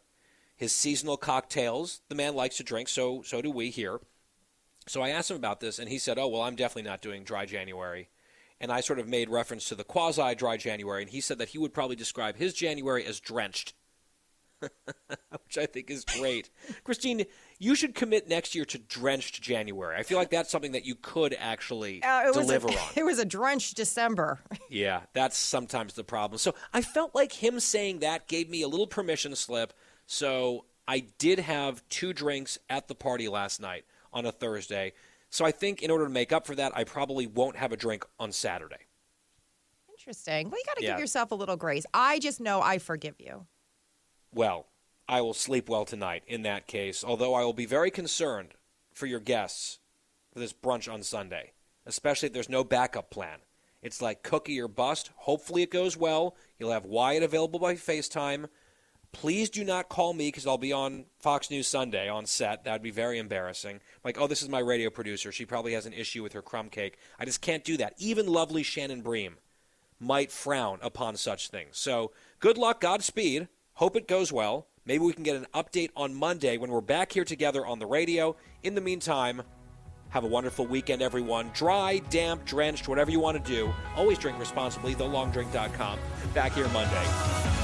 [0.57, 2.01] His seasonal cocktails.
[2.09, 4.01] The man likes to drink, so so do we here.
[4.87, 7.25] So I asked him about this, and he said, "Oh well, I'm definitely not doing
[7.25, 8.09] dry January."
[8.61, 11.51] And I sort of made reference to the quasi dry January, and he said that
[11.51, 13.75] he would probably describe his January as drenched,
[14.61, 16.49] which I think is great.
[16.83, 17.27] Christine,
[17.59, 19.97] you should commit next year to drenched January.
[19.97, 22.89] I feel like that's something that you could actually Uh, deliver a, on.
[22.97, 24.41] It was a drenched December.
[24.69, 26.39] Yeah, that's sometimes the problem.
[26.39, 29.73] So I felt like him saying that gave me a little permission slip.
[30.07, 33.85] So I did have two drinks at the party last night
[34.17, 34.95] on a Thursday.
[35.29, 37.77] So I think in order to make up for that, I probably won't have a
[37.77, 38.87] drink on Saturday.
[39.91, 40.49] Interesting.
[40.51, 40.93] Well, you got to Yeah.
[40.93, 41.85] give yourself a little grace.
[41.93, 43.47] I just know I forgive you.
[44.33, 44.69] Well,
[45.09, 48.55] I will sleep well tonight in that case, although I will be very concerned
[48.95, 49.79] for your guests
[50.33, 51.53] for this brunch on Sunday,
[51.85, 53.41] especially if there's no backup plan.
[53.83, 55.11] It's like cookie or bust.
[55.17, 56.37] Hopefully it goes well.
[56.59, 58.49] You'll have Wyatt available by FaceTime.
[59.21, 62.65] Please do not call me because I'll be on Fox News Sunday on set.
[62.65, 63.81] That would be very embarrassing.
[64.05, 65.33] Like, oh, this is my radio producer.
[65.33, 66.99] She probably has an issue with her crumb cake.
[67.19, 67.95] I just can't do that.
[67.97, 69.37] Even lovely Shannon Bream
[69.99, 71.79] might frown upon such things.
[71.79, 73.49] So, good luck, Godspeed.
[73.73, 74.67] Hope it goes well.
[74.85, 77.87] Maybe we can get an update on Monday when we're back here together on the
[77.87, 78.37] radio.
[78.63, 79.43] In the meantime,
[80.17, 81.51] have a wonderful weekend, everyone.
[81.53, 83.71] Dry, damp, drenched, whatever you want to do.
[83.97, 85.99] Always drink responsibly, thelongdrink.com.
[86.33, 87.05] Back here Monday.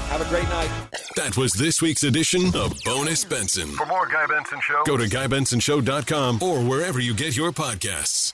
[0.09, 0.69] Have a great night.
[1.15, 3.69] That was this week's edition of Bonus Benson.
[3.69, 8.33] For more Guy Benson Show, Go to GuyBensonShow.com or wherever you get your podcasts.